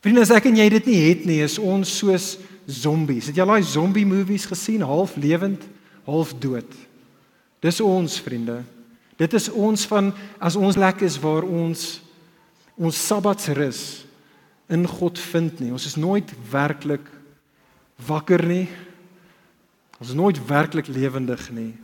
[0.00, 3.30] Vriende, as ek en jy dit nie het nie, is ons soos zombies.
[3.30, 5.64] Het jy al daai zombie movies gesien, half lewend,
[6.04, 6.68] half dood?
[7.60, 8.62] Dis ons vriende.
[9.20, 12.00] Dit is ons van as ons plek is waar ons
[12.80, 14.06] ons sabbatsrus
[14.72, 15.72] in God vind nie.
[15.74, 17.04] Ons is nooit werklik
[18.06, 18.64] wakker nie.
[20.00, 21.74] Ons is nooit werklik lewendig nie.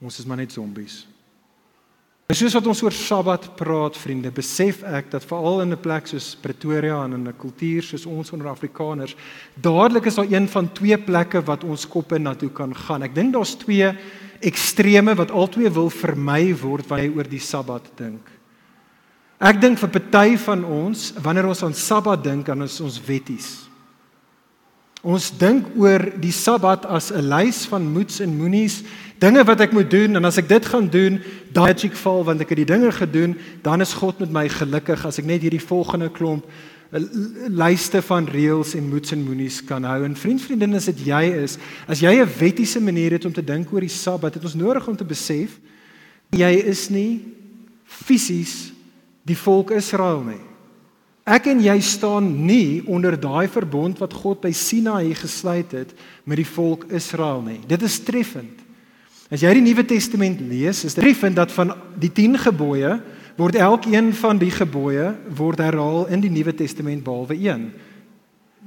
[0.00, 1.02] Ons is maar net zombies.
[2.28, 6.06] En soos wat ons oor Sabbat praat, vriende, besef ek dat veral in 'n plek
[6.06, 9.16] soos Pretoria en in 'n kultuur soos ons onder Afrikaners,
[9.54, 13.02] dadelik is daar een van twee plekke wat ons koppe na toe kan gaan.
[13.02, 13.96] Ek dink daar's twee
[14.40, 18.28] extreme wat albei wil vermy word wanneer jy oor die Sabbat dink.
[19.40, 23.67] Ek dink vir party van ons, wanneer ons aan Sabbat dink, dan is ons wetties.
[25.06, 28.82] Ons dink oor die Sabbat as 'n lys van moets en moenies,
[29.18, 31.20] dinge wat ek moet doen en as ek dit gaan doen,
[31.52, 35.06] dan ek val want ek het die dinge gedoen, dan is God met my gelukkig
[35.06, 36.44] as ek net hierdie volgende klomp
[36.92, 37.00] eh,
[37.48, 40.04] lyste van reëls en moets en moenies kan hou.
[40.04, 43.44] En vriend, vriendin, as dit jy is, as jy 'n wettiese manier het om te
[43.44, 45.60] dink oor die Sabbat, het ons nodig om te besef
[46.30, 47.20] jy is nie
[47.84, 48.72] fisies
[49.24, 50.47] die volk Israel nie.
[51.28, 55.90] Ek en jy staan nie onder daai verbond wat God by Sinaï gesluit het
[56.24, 57.58] met die volk Israel nie.
[57.68, 58.64] Dit is treffend.
[59.28, 62.94] As jy die Nuwe Testament lees, is dit treffend dat van die 10 gebooie
[63.36, 67.68] word elkeen van die gebooie word herhaal in die Nuwe Testament behalwe een.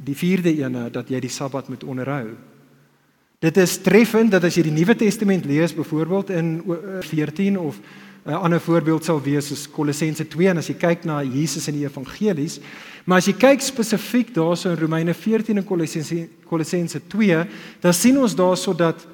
[0.06, 2.36] Die vierde ene dat jy die Sabbat moet onderhou.
[3.42, 6.54] Dit is treffend dat as jy die Nuwe Testament lees, byvoorbeeld in
[7.10, 7.82] 14 of
[8.26, 11.80] 'n ander voorbeeld sal wees is Kolossense 2 en as jy kyk na Jesus in
[11.80, 12.60] die evangelies,
[13.06, 17.48] maar as jy kyk spesifiek daarso in Romeine 14 en Kolossense Kolossense 2,
[17.82, 19.08] dan sien ons daarso dat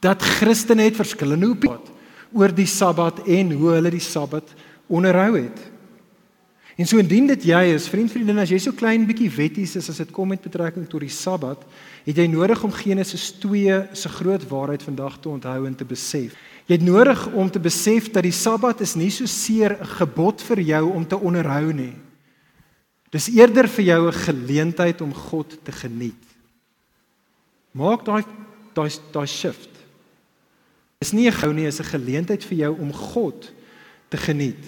[0.00, 1.94] dat Christene het verskillende opinies
[2.32, 4.50] oor die Sabbat en hoe hulle die Sabbat
[4.86, 5.58] onderhou het.
[6.78, 9.88] En so indien dit jy is, vriend vriendin, as jy so klein bietjie wetties is
[9.90, 11.64] as dit kom met betrekking tot die Sabbat,
[12.04, 16.36] het jy nodig om Genesis 2 se groot waarheid vandag te onthou en te besef.
[16.68, 20.42] Jy het nodig om te besef dat die Sabbat is nie so seer 'n gebod
[20.42, 21.96] vir jou om te onderhou nie.
[23.10, 26.24] Dis eerder vir jou 'n geleentheid om God te geniet.
[27.72, 28.24] Maak daai
[28.74, 29.70] daai daai shift.
[31.00, 33.52] Dis nie 'n gou nie, is 'n geleentheid vir jou om God
[34.10, 34.64] te geniet.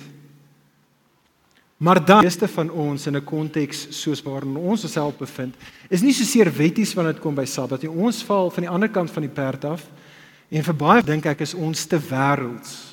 [1.77, 5.55] Maar dan meeste van ons in 'n konteks soos waarin ons osself bevind,
[5.91, 7.91] is nie so seer wetties wanneer dit kom by Sabbat nie.
[7.91, 9.87] Ons val van die ander kant van die perd af.
[10.51, 12.91] En vir baie dink ek is ons te wêrelds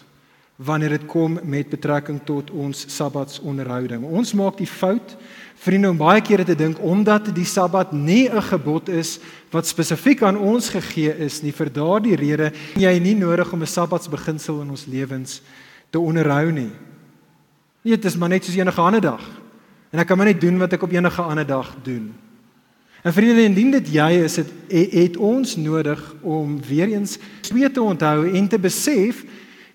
[0.58, 4.02] wanneer dit kom met betrekking tot ons sabbatsonderhouding.
[4.02, 5.14] Ons maak die fout
[5.62, 9.20] vriende om baie kere te dink omdat die sabbat nie 'n gebod is
[9.52, 13.68] wat spesifiek aan ons gegee is nie vir daardie rede jy nie nodig om 'n
[13.68, 15.42] sabbatsbeginsel in ons lewens
[15.92, 16.72] te onderhou nie.
[17.84, 19.22] Nee, dit is maar net soos enige ander dag.
[19.92, 22.14] En ek kan maar net doen wat ek op enige ander dag doen.
[23.04, 27.82] En vriende, indien dit jy is, het, het ons nodig om weer eens twee te
[27.82, 29.24] onthou en te besef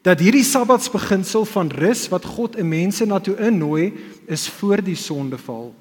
[0.02, 3.92] dat hierdie Sabbatsbeginsel van rus wat God 'n mense na toe innooi,
[4.26, 5.74] is voor die sondeval.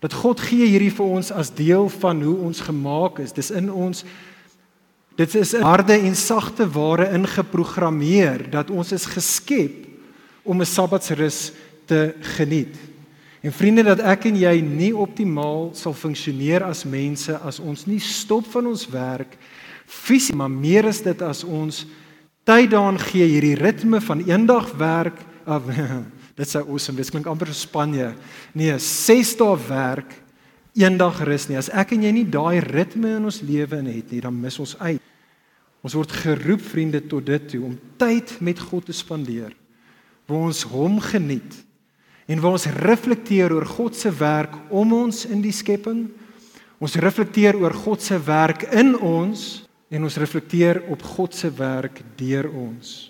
[0.00, 3.32] Dat God gee hierdie vir ons as deel van hoe ons gemaak is.
[3.32, 4.04] Dis in ons
[5.18, 9.86] dit is 'n harde en sagte ware ingeprogrammeer dat ons is geskep
[10.42, 11.52] om 'n Sabbatsrus
[11.84, 12.76] te geniet.
[13.42, 18.00] En vriende dat ek en jy nie optimaal sal funksioneer as mense as ons nie
[18.02, 19.38] stop van ons werk
[19.88, 21.84] fisies maar meer is dit as ons
[22.48, 25.68] tyd daaraan gee hierdie ritme van eendag werk of
[26.38, 28.12] dit sou awesome wees klink amper so Spanje.
[28.54, 30.12] Nee 6 dae werk
[30.78, 31.58] eendag rus nie.
[31.58, 34.58] As ek en jy nie daai ritme in ons lewe in het nie dan mis
[34.62, 35.02] ons uit.
[35.82, 39.54] Ons word geroep vriende tot dit toe om tyd met God te spandeer
[40.28, 41.54] waar ons hom geniet
[42.28, 46.06] en waar ons reflekteer oor God se werk om ons in die skepping.
[46.78, 52.02] Ons reflekteer oor God se werk in ons en ons reflekteer op God se werk
[52.20, 53.08] deur ons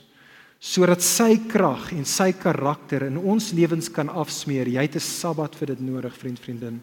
[0.58, 4.66] sodat sy krag en sy karakter in ons lewens kan afsmeer.
[4.66, 6.80] Jy het 'n Sabbat vir dit nodig, vriend, vriendin.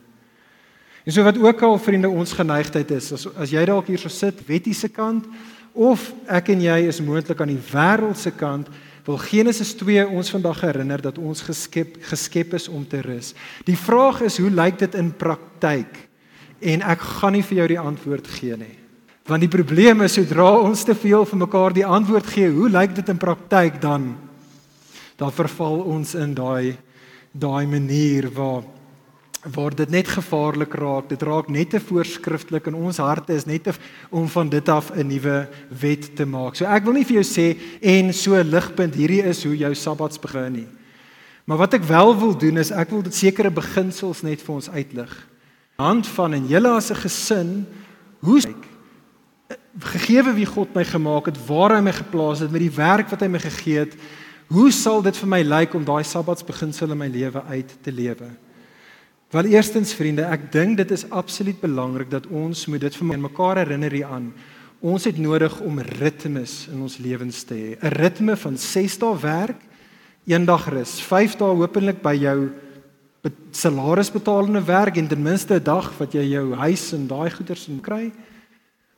[1.05, 4.09] En so wat ook al vriende ons geneigtheid is, as as jy dalk hier so
[4.09, 5.25] sit, wettiese kant
[5.73, 8.69] of ek en jy is moontlik aan die wêreldse kant,
[9.05, 13.33] wil Genesis 2 ons vandag herinner dat ons geskep geskep is om te rus.
[13.67, 15.99] Die vraag is hoe lyk dit in praktyk?
[16.59, 18.73] En ek gaan nie vir jou die antwoord gee nie.
[19.25, 22.95] Want die probleem is sodra ons te veel vir mekaar die antwoord gee, hoe lyk
[22.97, 24.11] dit in praktyk dan?
[25.17, 26.75] Dan verval ons in daai
[27.35, 28.63] daai manier waar
[29.53, 31.09] waar dit net gevaarlik raak.
[31.09, 33.73] Dit raak net te voorskrifklik en ons harte is net te,
[34.09, 36.55] om van dit af 'n nuwe wet te maak.
[36.55, 40.19] So ek wil nie vir jou sê en so ligpunt hierdie is hoe jou Sabbats
[40.19, 40.67] begin nie.
[41.45, 44.69] Maar wat ek wel wil doen is ek wil dit sekere beginsels net vir ons
[44.69, 45.27] uitlig.
[45.77, 47.65] Hand van en julle as 'n gesin,
[48.19, 48.41] hoe
[49.79, 53.21] gegeewe wie God my gemaak het, waar hy my geplaas het met die werk wat
[53.21, 53.95] hy my gegee het,
[54.47, 58.29] hoe sal dit vir my lyk om daai Sabbatsbeginsel in my lewe uit te lewe?
[59.35, 63.59] Wel eerstens vriende, ek dink dit is absoluut belangrik dat ons moet dit vir mekaar
[63.59, 64.29] herinner hieraan.
[64.79, 67.71] Ons het nodig om ritmes in ons lewens te hê.
[67.75, 69.59] 'n Ritme van 6 dae werk,
[70.23, 72.49] een dag rus, 5 dae hopelik by jou
[73.51, 77.81] salarisbetalende werk en ten minste 'n dag wat jy jou huis en daai goederes in
[77.81, 78.13] kry.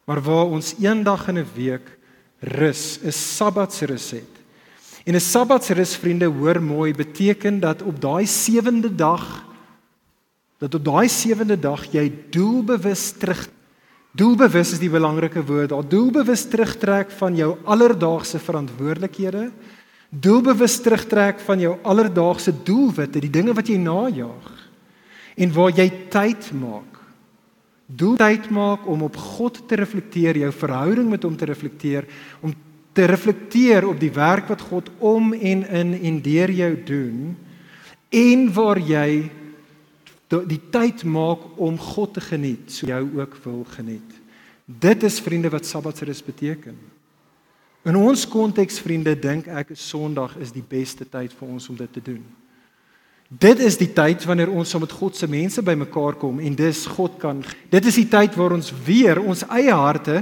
[0.05, 1.97] Maar waar ons een dag in 'n week
[2.41, 4.33] rus, 'n Sabbatsrus het.
[5.03, 9.46] En 'n Sabbatsrus vriende, hoor mooi, beteken dat op daai sewende dag
[10.57, 13.47] dat op daai sewende dag jy doelbewus terug
[14.17, 19.51] doelbewus is die belangrike woord, daar doelbewus terugtrek van jou alledaagse verantwoordelikhede
[20.09, 24.53] doelbewus terugtrek van jou alledaagse doelwitte, die dinge wat jy najag
[25.37, 26.93] en waar jy tyd maak.
[27.87, 32.07] Doel tyd maak om op God te reflekteer, jou verhouding met hom te reflekteer,
[32.41, 32.55] om
[32.97, 37.35] te reflekteer op die werk wat God om en in en deur jou doen
[38.09, 39.27] en waar jy
[40.27, 44.15] die tyd maak om God te geniet, so jou ook wil geniet.
[44.65, 46.75] Dit is vriende wat Sabbatsrus beteken.
[47.87, 51.93] In ons konteks vriende dink ek Sondag is die beste tyd vir ons om dit
[51.93, 52.23] te doen.
[53.27, 56.85] Dit is die tyd wanneer ons saam met God se mense bymekaar kom en dis
[56.95, 57.39] God kan.
[57.71, 60.21] Dit is die tyd waar ons weer ons eie harte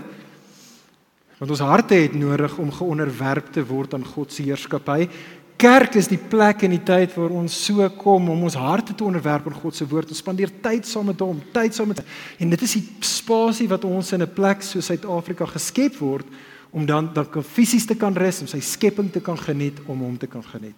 [1.36, 5.10] want ons harte het nodig om geonderwerp te word aan God se heerskappy.
[5.56, 9.06] Kerk is die plek en die tyd waar ons so kom om ons harte te
[9.08, 10.10] onderwerp aan God se woord.
[10.12, 13.88] Ons spandeer tyd saam met hom, tyd saam met en dit is die spasie wat
[13.88, 16.26] ons in 'n plek so Suid-Afrika geskep word
[16.72, 20.00] om dan dan kan fisies te kan rus, om sy skepping te kan geniet, om
[20.00, 20.76] hom te kan geniet.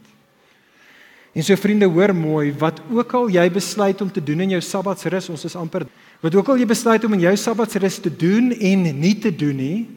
[1.33, 4.61] En so vriende, hoor mooi, wat ook al jy besluit om te doen in jou
[4.61, 5.87] Sabbatsrus, ons is amper
[6.21, 9.55] wat ook al jy besluit om in jou Sabbatsrus te doen en nie te doen
[9.55, 9.87] nie,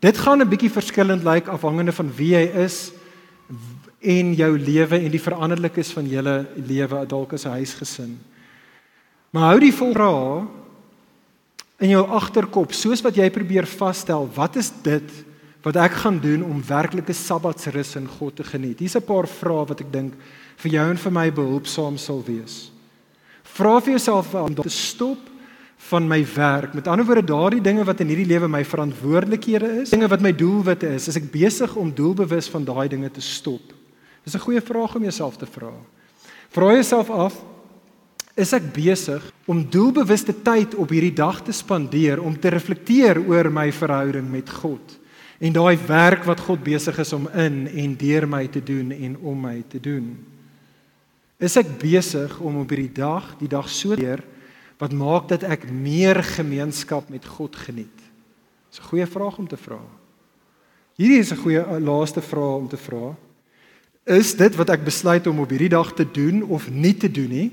[0.00, 2.92] dit gaan 'n bietjie verskillend lyk like, afhangende van wie jy is
[4.00, 8.18] en jou lewe en die veranderlikes van julle lewe dalk as 'n huisgesin.
[9.30, 10.46] Maar hou die volra
[11.78, 15.24] in jou agterkop, soos wat jy probeer vasstel, wat is dit
[15.66, 18.78] wat ek gaan doen om werklike sabbatsrus in God te geniet?
[18.78, 20.14] Hier's 'n paar vrae wat ek dink
[20.56, 22.70] vir jou en vir my behulpsaam sal wees.
[23.42, 25.18] Vra vir jouself om te stop
[25.76, 26.74] van my werk.
[26.74, 30.32] Met ander woorde, daardie dinge wat in hierdie lewe my verantwoordelikhede is, dinge wat my
[30.32, 33.75] doelwitte is, is ek besig om doelbewus van daai dinge te stop?
[34.26, 35.72] Dis 'n goeie vraag om jouself te vra.
[36.50, 37.44] Vra jouself af,
[38.34, 43.48] is ek besig om doelbewuste tyd op hierdie dag te spandeer om te reflekteer oor
[43.52, 44.98] my verhouding met God
[45.38, 49.16] en daai werk wat God besig is om in en deur my te doen en
[49.16, 50.16] om my te doen.
[51.36, 54.24] Is ek besig om op hierdie dag, die dag so deur
[54.80, 58.00] wat maak dat ek meer gemeenskap met God geniet?
[58.70, 59.80] Dis 'n goeie vraag om te vra.
[60.96, 63.16] Hierdie is 'n goeie eh, laaste vraag om te vra.
[64.06, 67.32] Is dit wat ek besluit om op hierdie dag te doen of nie te doen
[67.32, 67.48] nie?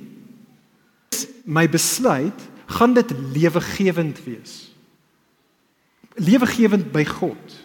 [1.44, 4.72] my besluit, gaan dit lewegewend wees.
[6.16, 7.60] Lewegewend by God.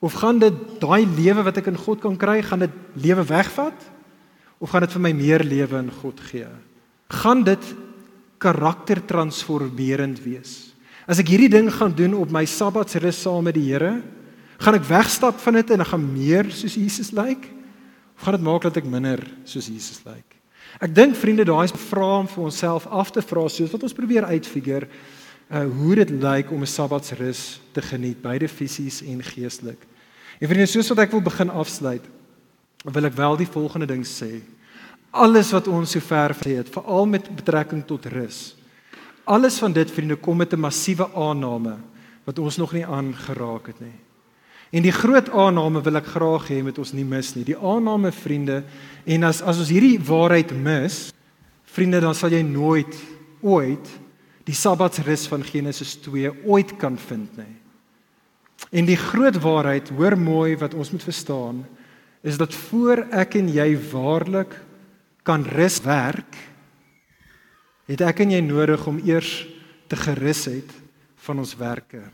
[0.00, 3.76] Of gaan dit daai lewe wat ek in God kan kry, gaan dit lewe wegvat?
[4.60, 6.48] Of gaan dit vir my meer lewe in God gee?
[7.20, 7.72] Gaan dit
[8.40, 10.72] karaktertransformerend wees?
[11.10, 13.98] As ek hierdie ding gaan doen op my Sabbatsrus saam met die Here,
[14.60, 17.40] gaan ek wegstap van dit en ek gaan meer soos Jesus lyk?
[17.40, 17.59] Like?
[18.20, 20.12] Of gaan dit maak dat ek minder soos Jesus lyk?
[20.12, 20.36] Like?
[20.84, 23.82] Ek dink vriende, daai is 'n vraag om vir onsself af te vra soos wat
[23.82, 24.88] ons probeer uitfigure
[25.48, 29.80] uh hoe dit lyk om 'n Sabbatsrus te geniet, beide fisies en geestelik.
[30.38, 32.04] En vriende, soos wat ek wil begin afsluit,
[32.84, 34.42] wil ek wel die volgende ding sê.
[35.10, 38.54] Alles wat ons sover gesê het, veral met betrekking tot rus.
[39.24, 41.78] Alles van dit vriende kom met 'n massiewe aanname
[42.24, 44.09] wat ons nog nie aangeraak het nie.
[44.70, 47.46] En die groot aanname wil ek graag hê met ons nie mis nie.
[47.48, 48.62] Die aanname vriende
[49.04, 51.08] en as as ons hierdie waarheid mis,
[51.70, 52.94] vriende, dan sal jy nooit
[53.42, 53.90] ooit
[54.46, 57.56] die Sabbatsrus van Genesis 2 ooit kan vind nie.
[58.70, 61.64] En die groot waarheid, hoor mooi wat ons moet verstaan,
[62.22, 64.54] is dat voor ek en jy waarlik
[65.26, 66.36] kan rus werk,
[67.90, 69.32] het ek en jy nodig om eers
[69.90, 70.70] te gerus het
[71.26, 72.04] van ons werke.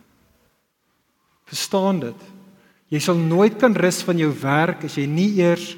[1.47, 2.23] Verstaan dit?
[2.89, 5.75] Jy sal nooit kan rus van jou werk as jy nie eers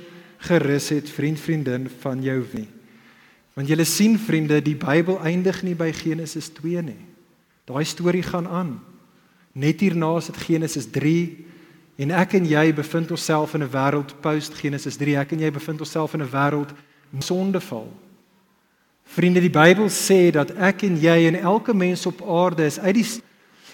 [0.48, 2.68] gerus het vriend vriendin van jou nie.
[3.58, 7.00] Want julle sien vriende, die Bybel eindig nie by Genesis 2 nie.
[7.66, 8.76] Daai storie gaan aan.
[9.58, 11.16] Net hierna is dit Genesis 3
[11.98, 15.16] en ek en jy bevind onsself in 'n wêreld post Genesis 3.
[15.16, 16.70] Ek en jy bevind onsself in 'n wêreld
[17.18, 17.88] sondeval.
[19.04, 22.94] Vriende, die Bybel sê dat ek en jy en elke mens op aarde is uit
[22.94, 23.06] die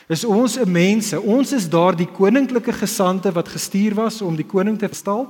[0.08, 1.20] Is ons 'n mense?
[1.20, 5.26] Ons is daardie koninklike gesande wat gestuur was om die koning te verstaan.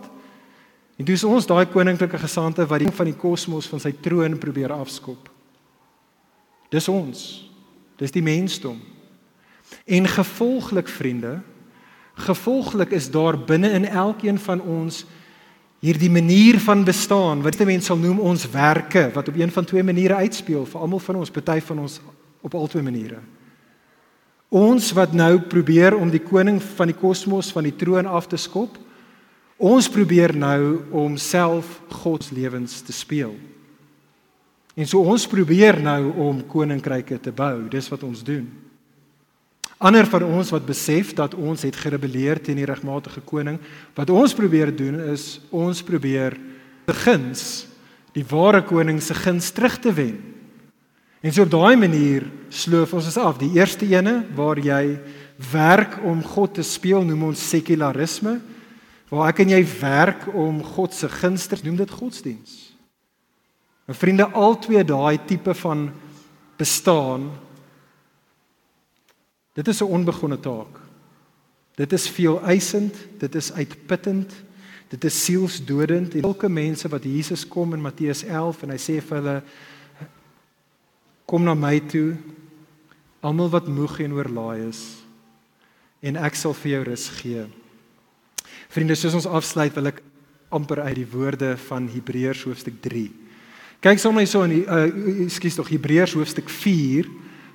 [0.97, 4.73] En dis ons daai koninklike gesande wat die van die kosmos van sy troon probeer
[4.73, 5.31] afskop.
[6.71, 7.51] Dis ons.
[7.97, 8.81] Dis die mensdom.
[9.87, 11.41] En gevolglik vriende,
[12.15, 15.05] gevolglik is daar binne in elkeen van ons
[15.85, 19.65] hierdie manier van bestaan wat die mense sal noem ons werke wat op een van
[19.65, 22.01] twee maniere uitspeel vir almal van ons, party van ons
[22.41, 23.19] op albei maniere.
[24.55, 28.39] Ons wat nou probeer om die koning van die kosmos van die troon af te
[28.39, 28.77] skop,
[29.59, 33.35] ons probeer nou om self God se lewens te speel.
[34.79, 37.67] En so ons probeer nou om koninkryke te bou.
[37.71, 38.47] Dis wat ons doen.
[39.83, 43.59] Ander van ons wat besef dat ons het gerebelleer teen die regmatige koning,
[43.95, 46.39] wat ons probeer doen is ons probeer
[46.87, 47.67] begins
[48.15, 50.34] die ware koning se guns terug te wen.
[51.25, 53.39] En so op daai manier sloof ons ons af.
[53.41, 54.99] Die eerste ene waar jy
[55.51, 58.37] werk om God te speel noem ons sekularisme.
[59.09, 62.61] Waar ek en jy werk om God se gunste noem dit godsdiens.
[63.89, 65.89] My vriende, al twee daai tipe van
[66.61, 67.33] bestaan
[69.55, 70.81] Dit is 'n onbegonne taak.
[71.75, 74.33] Dit is veel eisend, dit is uitputtend,
[74.89, 76.15] dit is sielsdodend.
[76.15, 79.43] En elke mense wat Jesus kom in Matteus 11 en hy sê vir hulle
[81.27, 82.15] kom na my toe
[83.25, 84.83] almal wat moeg en oorlaai is
[86.05, 87.47] en ek sal vir jou rus gee.
[88.69, 90.03] Vriende, soos ons afsluit, wil ek
[90.53, 93.07] amper uit die woorde van Hebreërs hoofstuk 3.
[93.85, 94.85] Kyk sommer hierso in die uh,
[95.25, 97.09] ekskuus tog Hebreërs hoofstuk 4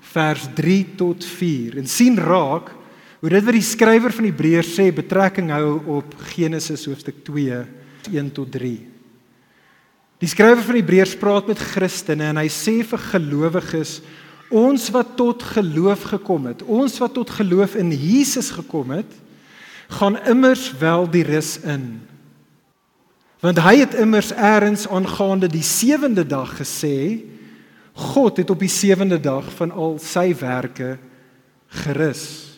[0.09, 2.71] vers 3 tot 4 en sien raak
[3.19, 7.61] hoe dit wat die skrywer van Hebreërs sê betrekking hou op Genesis hoofstuk 2
[8.09, 8.88] 1 tot 3.
[10.19, 13.99] Die skrywer van Hebreërs praat met Christene en hy sê vir gelowiges
[14.49, 19.11] ons wat tot geloof gekom het, ons wat tot geloof in Jesus gekom het,
[19.99, 22.01] gaan immers wel die rus in.
[23.39, 27.23] Want hy het immers eers aangaande die sewende dag gesê
[27.99, 30.97] God het op die sewende dag van al sy werke
[31.83, 32.48] gerus.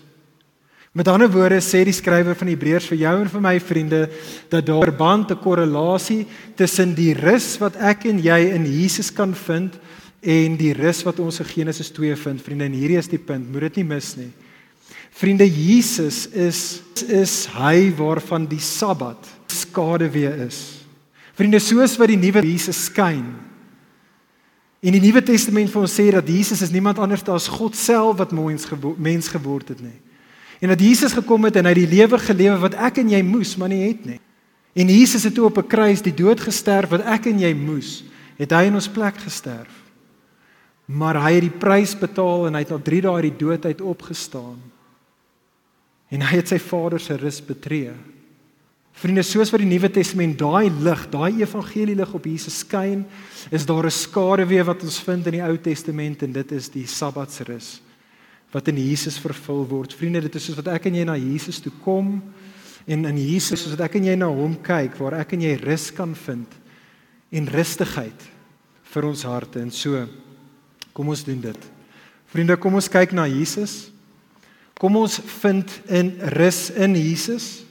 [0.91, 3.99] Met ander woorde sê die skrywer van Hebreërs vir jou en vir my vriende
[4.51, 9.09] dat daar 'n verband, 'n korrelasie tussen die rus wat ek en jy in Jesus
[9.13, 9.79] kan vind
[10.21, 12.41] en die rus wat ons in Genesis 2 vind.
[12.41, 14.31] Vriende, en hierdie is die punt, moet dit nie mis nie.
[15.11, 20.85] Vriende, Jesus is is hy waarvan die Sabbat skade weer is.
[21.33, 23.25] Vriende, soos wat die nuwe Jesus skyn,
[24.81, 28.17] En die Nuwe Testament vir ons sê dat Jesus is niemand anders as God self
[28.17, 29.99] wat mens gebo mens geword het nie.
[30.61, 33.55] En dat Jesus gekom het en hy die lewe gelewe wat ek en jy moes,
[33.57, 34.19] maar nie het nie.
[34.77, 38.03] En Jesus het toe op 'n kruis die dood gesterf wat ek en jy moes,
[38.37, 39.73] het hy in ons plek gesterf.
[40.85, 43.65] Maar hy het die prys betaal en hy het na 3 dae uit die dood
[43.65, 44.59] uit opgestaan.
[46.09, 47.91] En hy het sy Vader se rus betree.
[48.91, 53.05] Vriende, soos wat die Nuwe Testament daai lig, daai evangelie lig op Jesus skyn,
[53.49, 56.87] is daar 'n skaduwee wat ons vind in die Ou Testament en dit is die
[56.87, 57.81] Sabbatsrus
[58.51, 59.93] wat in Jesus vervul word.
[59.95, 62.17] Vriende, dit is soos wat ek en jy na Jesus toe kom
[62.87, 65.55] en in Jesus soos wat ek en jy na hom kyk waar ek en jy
[65.61, 66.57] rus kan vind
[67.31, 68.27] en rustigheid
[68.91, 70.03] vir ons harte en so
[70.91, 71.69] kom ons doen dit.
[72.31, 73.91] Vriende, kom ons kyk na Jesus.
[74.79, 77.61] Kom ons vind in rus in Jesus.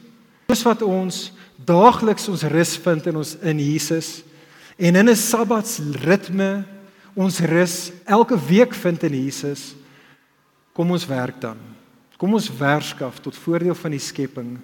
[0.49, 1.29] Dis wat ons
[1.67, 4.23] daagliks ons rus vind in ons in Jesus
[4.81, 6.65] en in 'n Sabbatsritme
[7.15, 9.75] ons rus elke week vind in Jesus.
[10.73, 11.59] Kom ons werk dan.
[12.21, 14.59] Kom ons werskaf tot voordeel van die skepping,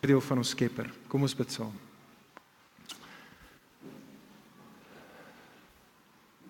[0.00, 0.88] voordeel van ons Skepper.
[1.06, 1.74] Kom ons bid saam.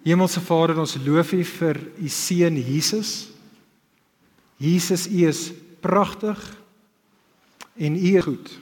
[0.06, 3.26] Hemelse Vader, ons loof U vir U seun Jesus.
[4.62, 5.50] Jesus, U is
[5.82, 6.40] pragtig
[7.76, 8.52] en U is goed.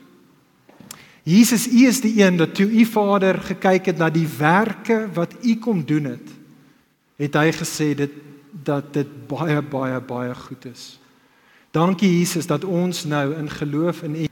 [1.24, 5.36] Jesus, U is die een dat toe U Vader gekyk het na die werke wat
[5.45, 6.32] U kom doen het,
[7.20, 8.18] het hy gesê dit
[8.64, 10.98] dat dit baie baie baie goed is.
[11.74, 14.26] Dankie Jesus dat ons nou in geloof in U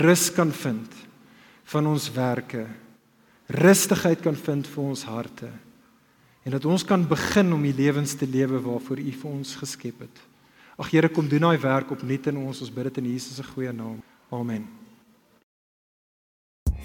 [0.00, 0.94] rus kan vind
[1.64, 2.66] van ons werke.
[3.46, 5.50] Rustigheid kan vind vir ons harte.
[6.42, 10.00] En dat ons kan begin om die lewens te lewe waarvoor U vir ons geskep
[10.06, 10.22] het.
[10.80, 12.62] Ag Here, kom doen daai werk opnuut in ons.
[12.64, 13.98] Ons bid dit in Jesus se goeie naam.
[14.32, 14.64] Amen.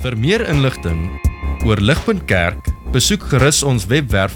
[0.04, 1.08] Vir meer inligting
[1.66, 4.36] oor Ligpunt Kerk, besoek gerus ons webwerf